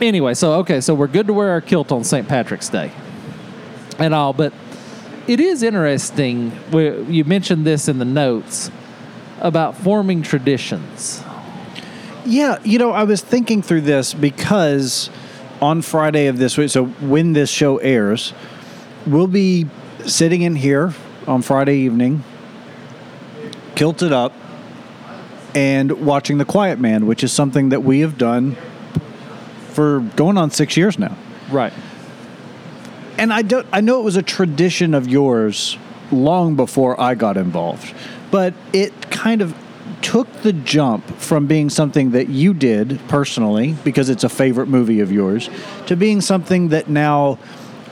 [0.00, 2.26] anyway, so okay, so we're good to wear our kilt on St.
[2.28, 2.92] Patrick's Day
[3.98, 4.52] and all, but
[5.26, 6.52] it is interesting.
[6.70, 8.70] We, you mentioned this in the notes
[9.40, 11.22] about forming traditions.
[12.24, 15.10] Yeah, you know, I was thinking through this because
[15.62, 18.34] on Friday of this week, so when this show airs,
[19.06, 19.66] we'll be
[20.04, 20.92] sitting in here
[21.26, 22.24] on Friday evening,
[23.76, 24.34] kilted up,
[25.54, 28.56] and watching The Quiet Man, which is something that we have done
[29.68, 31.16] for going on six years now.
[31.50, 31.72] Right.
[33.16, 35.78] And I don't I know it was a tradition of yours
[36.10, 37.94] long before I got involved.
[38.30, 39.54] But it kind of
[40.00, 45.00] took the jump from being something that you did personally because it's a favorite movie
[45.00, 45.48] of yours
[45.86, 47.38] to being something that now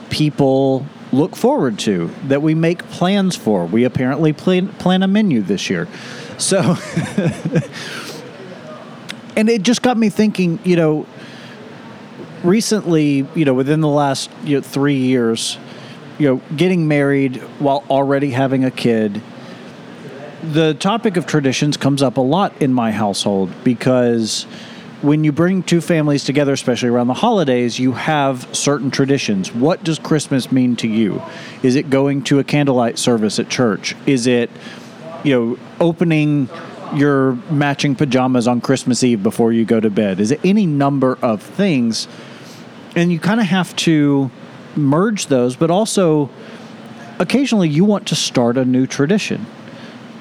[0.09, 3.65] people look forward to, that we make plans for.
[3.65, 5.87] We apparently plan, plan a menu this year.
[6.37, 6.59] So,
[9.35, 11.05] and it just got me thinking, you know,
[12.43, 15.57] recently, you know, within the last you know, three years,
[16.17, 19.21] you know, getting married while already having a kid,
[20.43, 24.43] the topic of traditions comes up a lot in my household because
[25.01, 29.53] when you bring two families together, especially around the holidays, you have certain traditions.
[29.53, 31.21] What does Christmas mean to you?
[31.63, 33.95] Is it going to a candlelight service at church?
[34.05, 34.49] Is it,
[35.23, 36.49] you know, opening
[36.95, 40.19] your matching pajamas on Christmas Eve before you go to bed?
[40.19, 42.07] Is it any number of things?
[42.95, 44.29] And you kind of have to
[44.75, 46.29] merge those, but also
[47.19, 49.45] occasionally you want to start a new tradition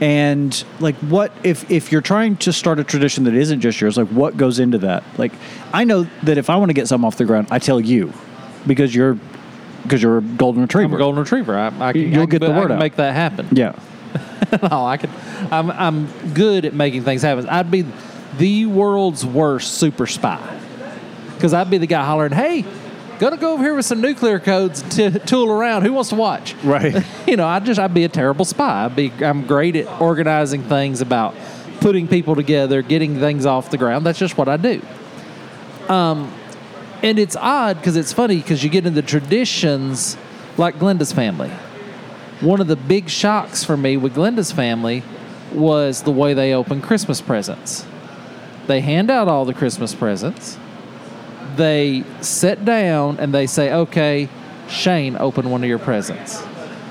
[0.00, 3.96] and like what if if you're trying to start a tradition that isn't just yours
[3.98, 5.32] like what goes into that like
[5.74, 8.12] i know that if i want to get something off the ground i tell you
[8.66, 9.18] because you're
[9.82, 11.56] because you're a golden retriever I'm a golden retriever.
[11.56, 12.78] I, I can, You'll I get the I word can out.
[12.78, 13.48] make that happen.
[13.52, 13.78] yeah
[14.62, 15.08] no, I can.
[15.52, 17.48] I'm I'm good at making things happen.
[17.48, 17.84] I'd be
[18.38, 20.40] the world's worst super spy
[21.36, 22.64] because I'd be the guy hollering, "Hey,
[23.20, 25.82] gonna go over here with some nuclear codes to tool around.
[25.82, 28.86] Who wants to watch?" right you know, I just I'd be a terrible spy.
[28.86, 31.34] I'd be I'm great at organizing things about
[31.80, 34.04] putting people together, getting things off the ground.
[34.04, 34.82] That's just what I do.
[35.88, 36.32] Um,
[37.02, 40.16] and it's odd because it's funny because you get into traditions
[40.56, 41.50] like Glenda's family.
[42.40, 45.02] One of the big shocks for me with Glenda's family
[45.52, 47.86] was the way they open Christmas presents.
[48.66, 50.58] They hand out all the Christmas presents.
[51.60, 54.30] They sit down and they say, "Okay,
[54.66, 56.42] Shane, open one of your presents,"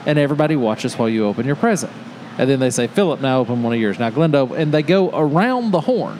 [0.05, 1.91] and everybody watches while you open your present.
[2.37, 5.09] And then they say, "Philip, now open one of yours." Now, Glenda, and they go
[5.09, 6.19] around the horn.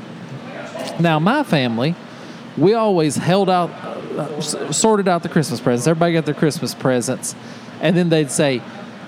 [1.00, 1.94] Now, my family,
[2.58, 3.70] we always held out,
[4.18, 4.42] uh,
[4.72, 5.86] sorted out the Christmas presents.
[5.86, 7.36] Everybody got their Christmas presents,
[7.82, 8.64] and then they'd say,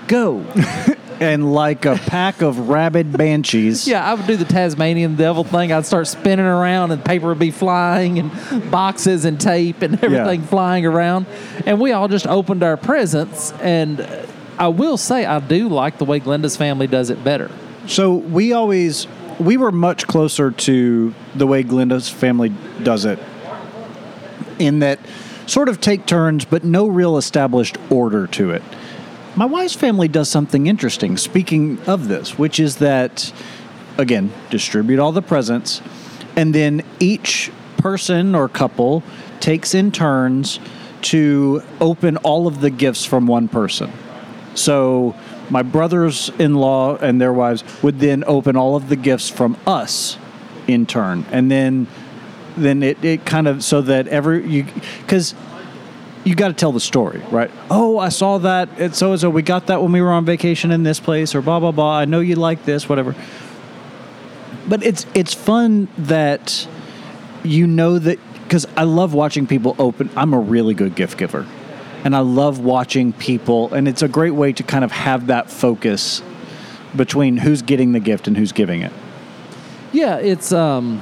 [0.06, 0.44] "Go."
[1.22, 5.72] and like a pack of rabid banshees Yeah, I would do the Tasmanian devil thing.
[5.72, 10.42] I'd start spinning around and paper would be flying and boxes and tape and everything
[10.42, 11.26] flying around.
[11.66, 13.52] And we all just opened our presents.
[13.52, 14.06] And
[14.58, 17.50] I will say, I do like the way Glenda's family does it better.
[17.86, 19.06] So we always
[19.40, 22.52] we were much closer to the way Glenda's family
[22.82, 23.18] does it
[24.58, 25.00] in that
[25.46, 28.62] sort of take turns but no real established order to it.
[29.34, 33.32] My wife's family does something interesting speaking of this, which is that
[33.96, 35.80] again, distribute all the presents
[36.36, 39.02] and then each person or couple
[39.40, 40.60] takes in turns
[41.02, 43.92] to open all of the gifts from one person.
[44.54, 45.16] So
[45.50, 50.16] my brothers-in-law and their wives would then open all of the gifts from us
[50.68, 51.86] in turn, and then
[52.56, 54.66] then it, it kind of so that every you
[55.00, 55.34] because
[56.24, 57.50] you got to tell the story, right?
[57.70, 59.28] Oh, I saw that at so and so.
[59.30, 61.98] We got that when we were on vacation in this place, or blah blah blah.
[61.98, 63.14] I know you like this, whatever.
[64.68, 66.68] But it's it's fun that
[67.42, 70.10] you know that because I love watching people open.
[70.16, 71.46] I'm a really good gift giver,
[72.04, 75.50] and I love watching people, and it's a great way to kind of have that
[75.50, 76.22] focus
[76.94, 78.92] between who's getting the gift and who's giving it.
[79.92, 81.00] Yeah, it's um,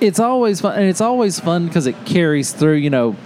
[0.00, 2.76] it's always fun, and it's always fun because it carries through.
[2.76, 3.16] You know,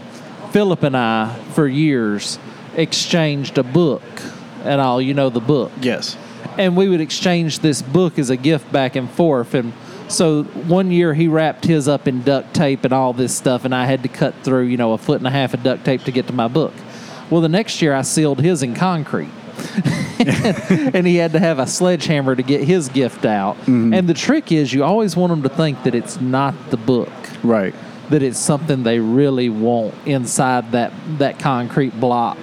[0.54, 2.38] Philip and I for years
[2.76, 4.04] exchanged a book,
[4.62, 5.72] and all you know the book.
[5.80, 6.16] Yes.
[6.56, 9.54] and we would exchange this book as a gift back and forth.
[9.54, 9.72] And
[10.06, 13.74] so one year he wrapped his up in duct tape and all this stuff and
[13.74, 16.02] i had to cut through you know a foot and a half of duct tape
[16.04, 16.72] to get to my book.
[17.30, 19.32] Well the next year i sealed his in concrete.
[20.94, 23.56] And he had to have a sledgehammer to get his gift out.
[23.62, 23.92] Mm-hmm.
[23.92, 27.12] And the trick is you always want them to think that it's not the book.
[27.42, 27.74] Right.
[28.10, 32.38] That it's something they really want inside that that concrete block.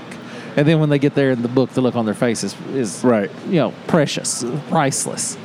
[0.56, 2.56] And then when they get there in the book, the look on their face is,
[2.74, 3.32] is Right.
[3.48, 5.38] you know, precious, priceless.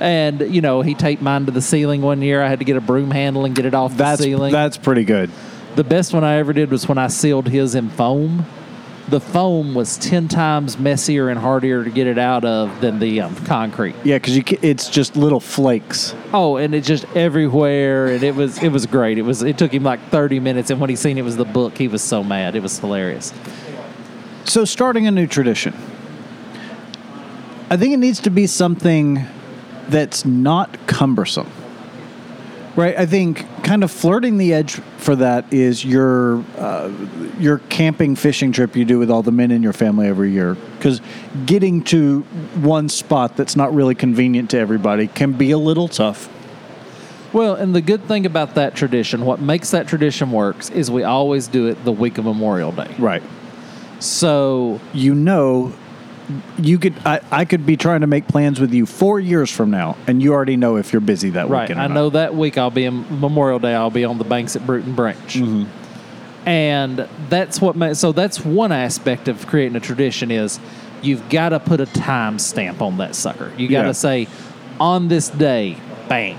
[0.00, 2.42] And, you know, he taped mine to the ceiling one year.
[2.42, 4.50] I had to get a broom handle and get it off That's the ceiling.
[4.50, 5.30] that's pretty good.
[5.76, 8.46] the best one I ever did was when I sealed his in foam.
[9.08, 13.20] The foam was 10 times messier and harder to get it out of than the
[13.20, 13.94] um, concrete.
[14.04, 16.14] Yeah, because it's just little flakes.
[16.32, 19.18] Oh, and it just everywhere, and it was it was great.
[19.18, 21.44] It was it took him like thirty minutes, and when he seen it was the
[21.44, 22.54] book, he was so mad.
[22.54, 23.34] It was hilarious.
[24.44, 25.74] So, starting a new tradition,
[27.70, 29.26] I think it needs to be something
[29.88, 31.50] that's not cumbersome.
[32.74, 32.96] Right?
[32.96, 36.90] I think kind of flirting the edge for that is your uh,
[37.38, 40.54] your camping fishing trip you do with all the men in your family every year.
[40.54, 41.02] Because
[41.44, 42.20] getting to
[42.62, 46.30] one spot that's not really convenient to everybody can be a little tough.
[47.32, 51.02] Well, and the good thing about that tradition, what makes that tradition works, is we
[51.02, 52.94] always do it the week of Memorial Day.
[52.98, 53.22] Right.
[54.00, 55.72] So You know,
[56.58, 59.70] you could I, I could be trying to make plans with you four years from
[59.70, 61.62] now, and you already know if you're busy that Right.
[61.62, 61.80] weekend.
[61.80, 61.94] or I not.
[61.94, 63.74] know that week I'll be in Memorial Day.
[63.74, 66.48] I'll be on the banks at Bruton Branch, Mm-hmm.
[66.48, 67.76] and that's what.
[67.76, 70.58] Ma- so that's one aspect of creating a tradition is
[71.02, 73.52] you've got to put a time stamp on that sucker.
[73.56, 73.92] You got to Yeah.
[73.92, 74.28] say,
[74.80, 75.76] on this day,
[76.08, 76.38] bang.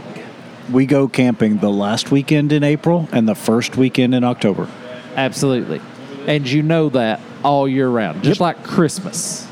[0.71, 4.67] We go camping the last weekend in April and the first weekend in October.
[5.15, 5.81] Absolutely,
[6.25, 8.41] and you know that all year round, just Yep.
[8.41, 9.45] like Christmas.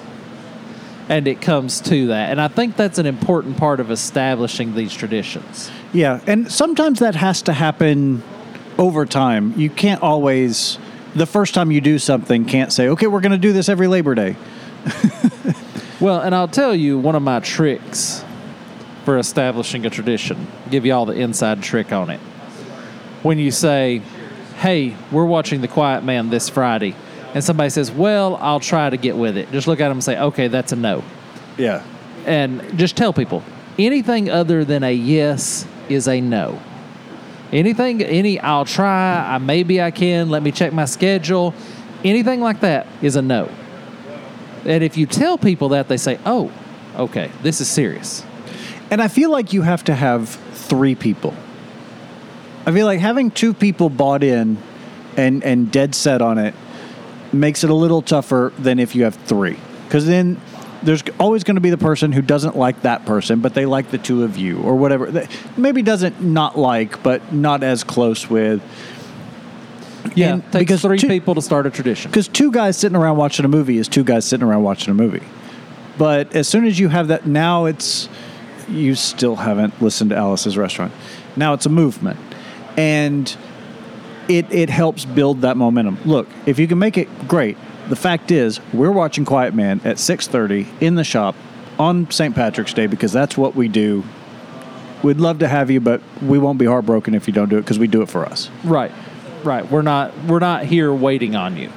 [1.12, 4.94] And it comes to that, and I think that's an important part of establishing these
[4.94, 5.70] traditions.
[5.94, 8.24] Yeah, and sometimes that has to happen
[8.78, 9.54] over time.
[9.60, 10.80] You can't always
[11.14, 13.88] the first time you do something can't say, "Okay, we're going to do this every
[13.88, 14.36] Labor Day."
[16.02, 18.26] Well, and I'll tell you one of my tricks
[19.06, 20.48] for establishing a tradition.
[20.72, 22.20] Give you all the inside trick on it.
[23.22, 24.02] When you say,
[24.58, 26.96] "Hey, we're watching The Quiet Man this Friday,"
[27.34, 30.04] and somebody says, "Well, I'll try to get with it," just look at them and
[30.04, 31.04] say, "Okay, that's a no,"
[31.58, 31.82] Yeah.
[32.26, 33.44] and just tell people
[33.80, 36.60] anything other than a yes is a no.
[37.54, 39.36] Anything, any, I'll try.
[39.36, 40.30] I maybe I can.
[40.30, 41.54] Let me check my schedule.
[42.04, 43.50] Anything like that is a no.
[44.66, 46.50] And if you tell people that, they say, "Oh,
[46.98, 48.24] okay, this is serious."
[48.90, 51.34] And I feel like you have to have 3 people.
[52.66, 54.58] I feel like having two people bought in
[55.18, 56.54] and and dead set on it
[57.34, 59.58] makes it a little tougher than if you have 3.
[59.90, 60.38] Cuz then
[60.84, 63.92] there's always going to be the person who doesn't like that person, but they like
[63.92, 65.24] the two of you or whatever.
[65.56, 68.62] Maybe doesn't not like, but not as close with.
[70.16, 72.10] Yeah, And takes because three two- people to start a tradition.
[72.10, 74.96] Because two guys sitting around watching a movie is two guys sitting around watching a
[74.96, 75.22] movie.
[75.98, 78.10] But as soon as you have that, now it's
[78.68, 80.92] you still haven't listened to Alice's Restaurant.
[81.36, 82.18] Now it's a movement,
[82.78, 83.34] and
[84.38, 85.98] it it helps build that momentum.
[86.06, 87.58] Look, if you can make it great.
[87.90, 91.36] The fact is, we're watching Quiet Man at six thirty in the shop
[91.80, 92.34] on St.
[92.36, 94.04] Patrick's Day because that's what we do.
[95.04, 97.62] We'd love to have you, but we won't be heartbroken if you don't do it
[97.62, 98.50] because we do it for us.
[98.64, 98.92] Right,
[99.44, 99.70] right.
[99.70, 101.72] We're not we're not here waiting on you,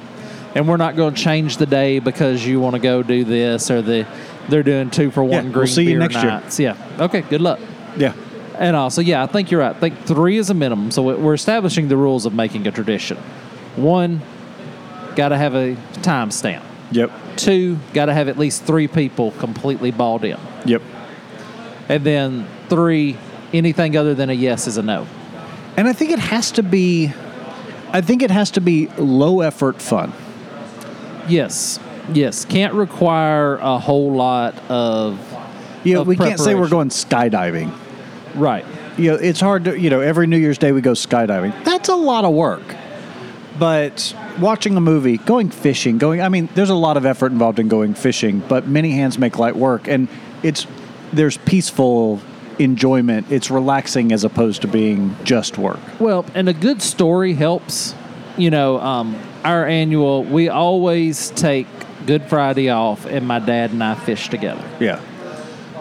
[0.53, 3.69] and we're not going to change the day because you want to go do this
[3.71, 4.05] or the
[4.47, 6.25] they're doing two for one Yeah, green we'll see you next year.
[6.25, 6.59] nights.
[6.59, 6.77] Yeah.
[6.99, 7.21] Okay.
[7.21, 7.59] Good luck.
[7.97, 8.13] Yeah.
[8.59, 9.75] And uh, also, yeah, I think you're right.
[9.75, 10.91] I think three is a minimum.
[10.91, 13.17] So we're establishing the rules of making a tradition.
[13.75, 14.21] One,
[15.15, 16.63] got to have a time stamp.
[16.91, 17.11] Yep.
[17.35, 20.39] Two, got to have at least three people completely balled in.
[20.65, 20.81] Yep.
[21.89, 23.17] And then three,
[23.53, 25.07] anything other than a yes is a no.
[25.77, 27.13] And I think it has to be
[27.95, 30.11] I think it has to be low effort fun.
[31.29, 31.79] Yes,
[32.11, 32.43] yes.
[32.43, 35.17] Can't require a whole lot of.
[35.85, 37.73] Know, of we can't say we're going skydiving.
[38.35, 38.65] Right.
[38.97, 41.63] You know, it's hard to, you know, every New Year's Day we go skydiving.
[41.63, 42.63] That's a lot of work.
[43.57, 47.59] But watching a movie, going fishing, going I mean, there's a lot of effort involved
[47.59, 50.07] in going fishing, but many hands make light work and
[50.43, 50.67] it's
[51.13, 52.21] there's peaceful
[52.59, 53.31] enjoyment.
[53.31, 55.79] It's relaxing as opposed to being just work.
[55.99, 57.95] Well, and a good story helps.
[58.37, 61.67] You know, um, our annual, we always take
[62.05, 64.63] Good Friday off, and my dad and I fish together.
[64.79, 65.01] Yeah.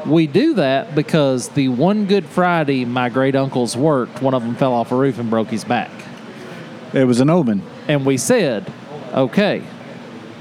[0.07, 4.55] We do that because the one Good Friday my great uncles worked, one of them
[4.55, 5.91] fell off a roof and broke his back.
[6.93, 7.63] It was an omen.
[7.89, 8.71] And we said,
[9.15, 9.65] okay,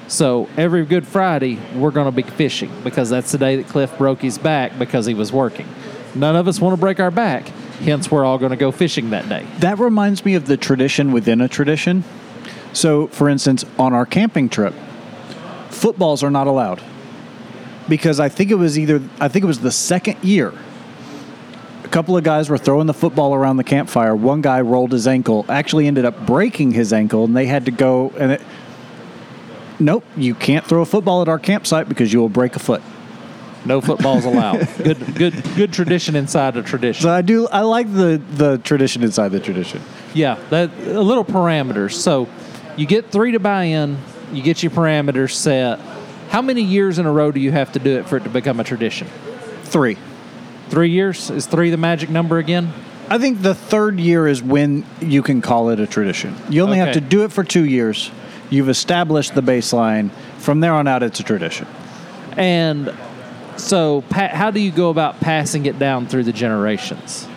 [0.08, 3.98] so every Good Friday, we're going to be fishing because that's the day that Cliff
[3.98, 5.68] broke his back because he was working.
[6.14, 7.48] None of us want to break our back,
[7.80, 9.48] hence, we're all going to go fishing that day.
[9.60, 12.04] That reminds me of the tradition within a tradition.
[12.74, 14.74] So, for instance, on our camping trip,
[15.70, 16.82] footballs are not allowed
[17.88, 20.54] because I think it was either I think it was the second year.
[21.84, 24.16] A couple of guys were throwing the football around the campfire.
[24.16, 27.72] One guy rolled his ankle, actually ended up breaking his ankle, and they had to
[27.72, 28.42] go and it,
[29.80, 32.82] nope, you can't throw a football at our campsite because you will break a foot.
[33.66, 34.68] No footballs allowed.
[34.84, 37.04] good, good, good tradition inside a tradition.
[37.04, 39.82] So I do I like the the tradition inside the tradition.
[40.14, 41.94] Yeah, that a little parameters.
[41.94, 42.28] So
[42.76, 43.98] you get three to buy in.
[44.34, 45.80] You get your parameters set.
[46.34, 48.30] How many years in a row do you have to do it for it to
[48.30, 49.08] become a tradition?
[49.66, 50.00] Three.
[50.70, 52.74] Three years is three the magic number again?
[53.08, 56.36] I think the third year is when you can call it a tradition.
[56.50, 58.10] You only have to do it for two years.
[58.50, 60.10] You've established the baseline.
[60.40, 61.68] From there on out, it's a tradition.
[62.36, 62.92] And
[63.58, 67.28] so, how do you go about passing it down through the generations?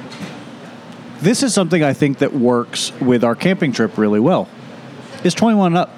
[1.21, 4.49] This is something I think that works with our camping trip really well.
[5.23, 5.91] It's 21 and up.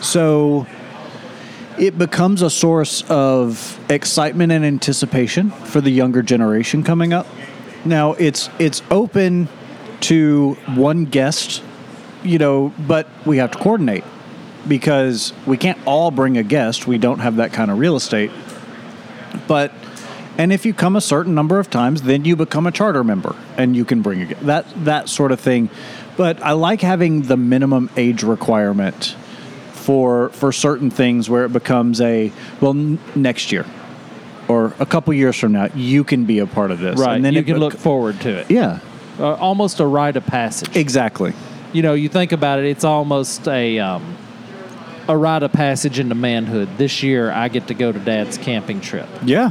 [0.00, 0.66] So
[1.78, 7.26] it becomes a source of excitement and anticipation for the younger generation coming up.
[7.84, 9.48] Now it's it's open
[10.02, 11.62] to one guest,
[12.22, 14.04] you know, but we have to coordinate.
[14.66, 16.86] because we can't all bring a guest.
[16.86, 18.30] We don't have that kind of real estate.
[19.46, 19.72] But
[20.38, 23.36] and if you come a certain number of times, then you become a charter member
[23.56, 24.34] and you can bring a.
[24.44, 25.70] That that sort of thing.
[26.16, 29.16] But I like having the minimum age requirement
[29.84, 33.66] for for certain things where it becomes a well n- next year
[34.48, 37.16] or a couple years from now you can be a part of this Right.
[37.16, 38.50] and then you can bec- look forward to it.
[38.50, 38.78] yeah
[39.18, 40.74] Uh, almost a rite of passage.
[40.76, 41.32] exactly
[41.72, 44.16] you know, you think about it, it's almost a um,
[45.08, 46.68] a rite of passage into manhood.
[46.78, 49.08] This year, I get to go to Dad's camping trip.
[49.24, 49.50] yeah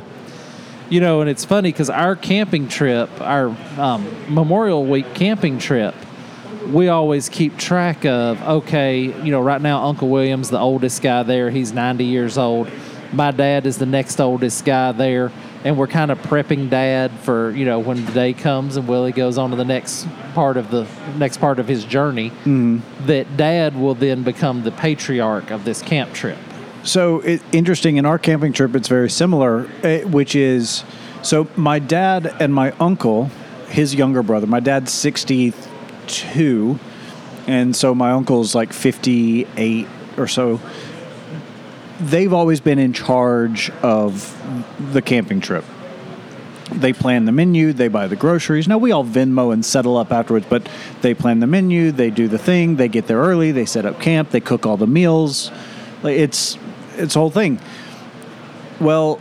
[0.90, 5.94] You know, and it's funny because our camping trip, our um, Memorial Week camping trip,
[6.68, 8.42] we always keep track of.
[8.44, 11.50] Okay, you know, right now Uncle William's the oldest guy there.
[11.50, 12.70] He's ninety years old.
[13.12, 15.32] My dad is the next oldest guy there,
[15.64, 19.12] and we're kind of prepping Dad for you know when the day comes and Willie
[19.12, 20.88] goes on to the next part of the
[21.18, 22.32] next part of his journey.
[23.06, 26.38] That Dad will then become the patriarch of this camp trip.
[26.84, 30.84] So it, interesting in our camping trip, it's very similar, eh, which is
[31.22, 33.26] so my dad and my uncle,
[33.70, 34.48] his younger brother.
[34.48, 34.92] My dad's
[36.08, 36.80] sixty-two,
[37.48, 39.88] and so my uncle's like fifty-eight
[40.18, 40.60] or so.
[42.00, 44.36] They've always been in charge of
[44.94, 45.64] the camping trip.
[46.72, 48.68] They plan the menu, they buy the groceries.
[48.68, 50.68] Now we all Venmo and settle up afterwards, but
[51.02, 54.02] they plan the menu, they do the thing, they get there early, they set up
[54.02, 55.52] camp, they cook all the meals.
[56.04, 56.58] It's
[56.96, 57.60] it's whole thing.
[58.80, 59.20] Well,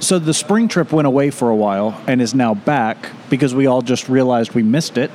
[0.00, 3.66] so the spring trip went away for a while and is now back because we
[3.66, 5.10] all just realized we missed it.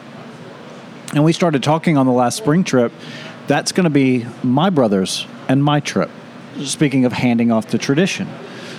[1.14, 2.92] And we started talking on the last spring trip.
[3.48, 6.10] That's going to be my brother's and my trip.
[6.64, 8.28] Speaking of handing off the tradition.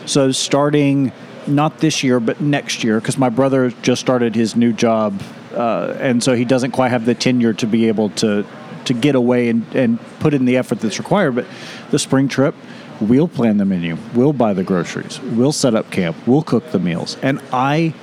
[0.05, 1.12] So starting
[1.47, 5.22] not this year, but next year, because my brother just started his new job,
[5.55, 8.47] uh, and so he doesn't quite have the tenure to be able to
[8.85, 11.35] to get away and, and put in the effort that's required.
[11.35, 11.47] But
[11.91, 12.55] the spring trip,
[13.01, 16.79] we'll plan the menu, we'll buy the groceries, we'll set up camp, we'll cook the
[16.79, 17.95] meals, and I,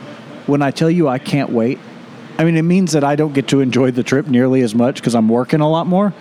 [0.45, 1.79] when I tell you I can't wait,
[2.37, 4.95] I mean it means that I don't get to enjoy the trip nearly as much
[4.95, 6.13] because I'm working a lot more.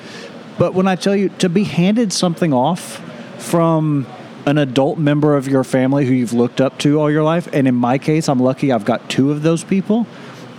[0.58, 3.02] But when I tell you to be handed something off
[3.38, 4.06] from
[4.46, 7.66] an adult member of your family who you've looked up to all your life, and
[7.66, 10.06] in my case, I'm lucky I've got two of those people.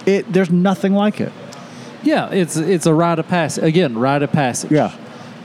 [0.06, 1.32] It there's nothing like it.
[2.03, 3.64] Yeah, it's it's a rite of passage.
[3.64, 4.72] Again, rite of passage.
[4.72, 4.95] Yeah.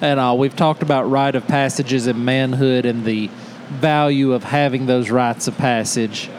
[0.01, 3.29] And uh, we've talked about rite of passages and manhood and the
[3.69, 6.31] value of having those rites of passage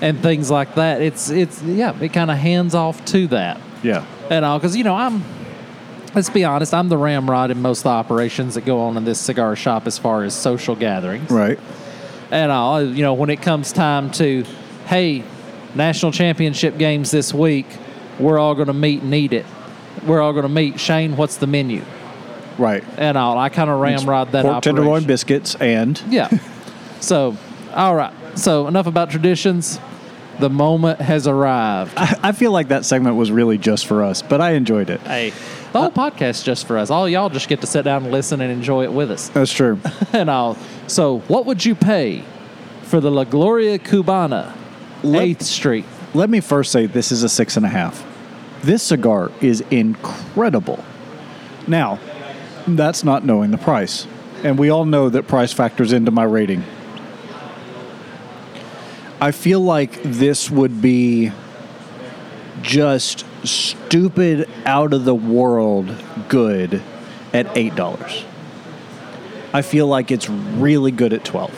[0.00, 1.00] and things like that.
[1.02, 4.04] It's it's yeah, it kind of hands off to that Yeah.
[4.30, 5.22] and all because you know I'm.
[6.14, 6.72] Let's be honest.
[6.72, 9.86] I'm the ramrod in most of the operations that go on in this cigar shop
[9.86, 11.58] as far as social gatherings Right.
[12.30, 12.82] and all.
[12.82, 14.44] You know, when it comes time to,
[14.86, 15.22] hey,
[15.74, 17.66] national championship games this week,
[18.18, 19.44] we're all going to meet and eat it.
[20.06, 20.80] We're all going to meet.
[20.80, 21.82] Shane, what's the menu?
[22.56, 22.82] Right.
[22.96, 23.36] And all.
[23.38, 24.76] I kind of ramrod that Pork operation.
[24.76, 26.30] tenderloin biscuits and Yeah.
[27.00, 27.36] so,
[27.74, 28.14] all right.
[28.38, 29.80] So enough about traditions.
[30.38, 31.94] The moment has arrived.
[31.96, 35.00] I, I feel like that segment was really just for us, but I enjoyed it.
[35.00, 35.30] Hey,
[35.72, 36.90] the whole podcast's just for us.
[36.90, 39.28] All y'all just get to sit down and listen and enjoy it with us.
[39.34, 39.80] That's true.
[40.12, 40.56] and all.
[40.86, 42.22] So, what would you pay
[42.82, 44.54] for the La Gloria Cubana,
[45.02, 45.84] Let- Eighth Street?
[46.14, 48.06] Let me first say this is a six and a half.
[48.62, 50.84] This cigar is incredible.
[51.66, 51.98] Now,
[52.68, 54.06] that's not knowing the price.
[54.44, 56.62] And we all know that price factors into my rating.
[59.20, 61.32] I feel like this would be
[62.62, 65.94] just stupid, out of the world
[66.28, 66.82] good
[67.32, 68.24] at $8.
[69.52, 71.50] I feel like it's really good at 12.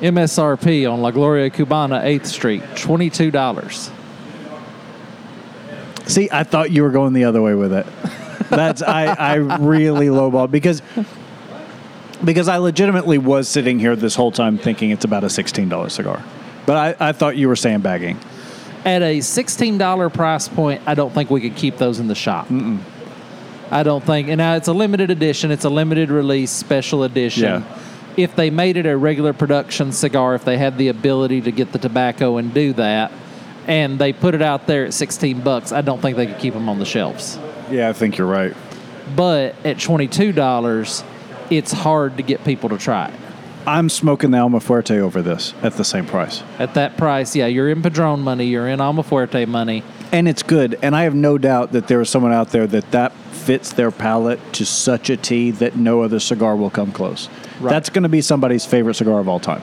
[0.00, 3.90] MSRP on La Gloria Cubana, 8th Street, $22.
[6.06, 7.86] See, I thought you were going the other way with it.
[8.50, 10.82] That's I, I really lowballed because
[12.24, 15.88] because I legitimately was sitting here this whole time thinking it's about a sixteen dollar
[15.88, 16.22] cigar.
[16.66, 18.18] But I, I thought you were sandbagging.
[18.84, 22.48] At a $16 price point, I don't think we could keep those in the shop.
[23.70, 24.28] I don't think.
[24.28, 27.62] And now it's a limited edition, it's a limited release, special edition.
[27.62, 27.78] Yeah.
[28.16, 31.72] If they made it a regular production cigar, if they had the ability to get
[31.72, 33.10] the tobacco and do that,
[33.66, 36.52] and they put it out there at 16 bucks, I don't think they could keep
[36.52, 37.38] them on the shelves.
[37.70, 38.54] Yeah, I think you're right.
[39.16, 41.04] But at $22,
[41.50, 43.14] it's hard to get people to try it.
[43.66, 46.42] I'm smoking the Alma Fuerte over this at the same price.
[46.58, 49.84] At that price, yeah, you're in Padron money, you're in Almafuerte money.
[50.10, 50.78] And it's good.
[50.82, 53.90] And I have no doubt that there is someone out there that that fits their
[53.92, 57.28] palate to such a T that no other cigar will come close.
[57.60, 57.70] Right.
[57.70, 59.62] That's going to be somebody's favorite cigar of all time.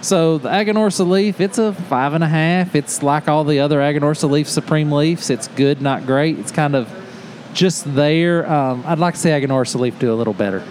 [0.00, 2.74] So the Aganorsa leaf, it's a five and a half.
[2.74, 5.30] It's like all the other Aganorsa leaf Supreme leafs.
[5.30, 6.40] It's good, not great.
[6.40, 6.92] It's kind of
[7.54, 8.50] just there.
[8.50, 10.64] Um, I'd like to see Aganorsa Leaf do a little better.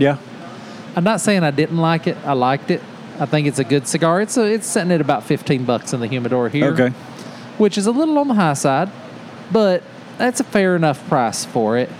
[0.00, 0.16] Yeah.
[0.96, 2.16] I'm not saying I didn't like it.
[2.24, 2.82] I liked it.
[3.20, 4.20] I think it's a good cigar.
[4.20, 6.88] It's a, it's sitting at about 15 bucks in the humidor here, Okay.
[7.58, 8.90] which is a little on the high side,
[9.52, 9.82] but
[10.18, 11.90] that's a fair enough price for it.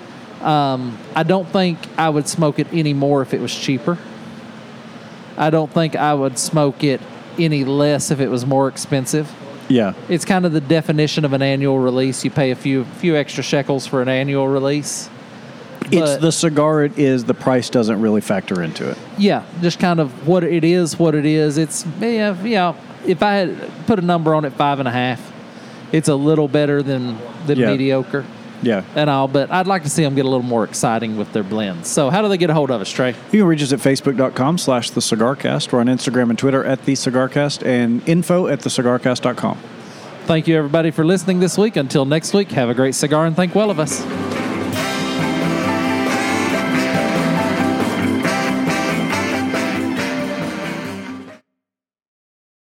[0.43, 3.99] Um, I don't think I would smoke it anymore if it was cheaper.
[5.37, 7.01] I don't think I would smoke it
[7.39, 9.31] any less if it was more expensive.
[9.69, 9.93] Yeah.
[10.09, 12.25] It's kind of the definition of an annual release.
[12.25, 15.09] You pay a few few extra shekels for an annual release.
[15.93, 18.99] It's the cigar it is, the price doesn't really factor into it.
[19.19, 21.59] Yeah, just kind of what it is, what it is.
[21.59, 22.75] It's yeah, yeah.
[23.07, 25.33] If I had put a number on it, five and a half,
[25.93, 27.71] it's a little better than than Yeah.
[27.71, 28.25] mediocre
[28.63, 28.83] Yeah.
[28.95, 29.27] and all.
[29.27, 31.89] But I'd like to see them get a little more exciting with their blends.
[31.89, 33.15] So how do they get a hold of us, Trey?
[33.33, 35.73] You can reach us at facebook.com slash the cigarcast.
[35.73, 39.57] We're on Instagram and Twitter at the cigarcast and info at thecigarcast.com.
[40.27, 41.77] Thank you everybody for listening this week.
[41.77, 44.05] Until next week, have a great cigar and think well of us.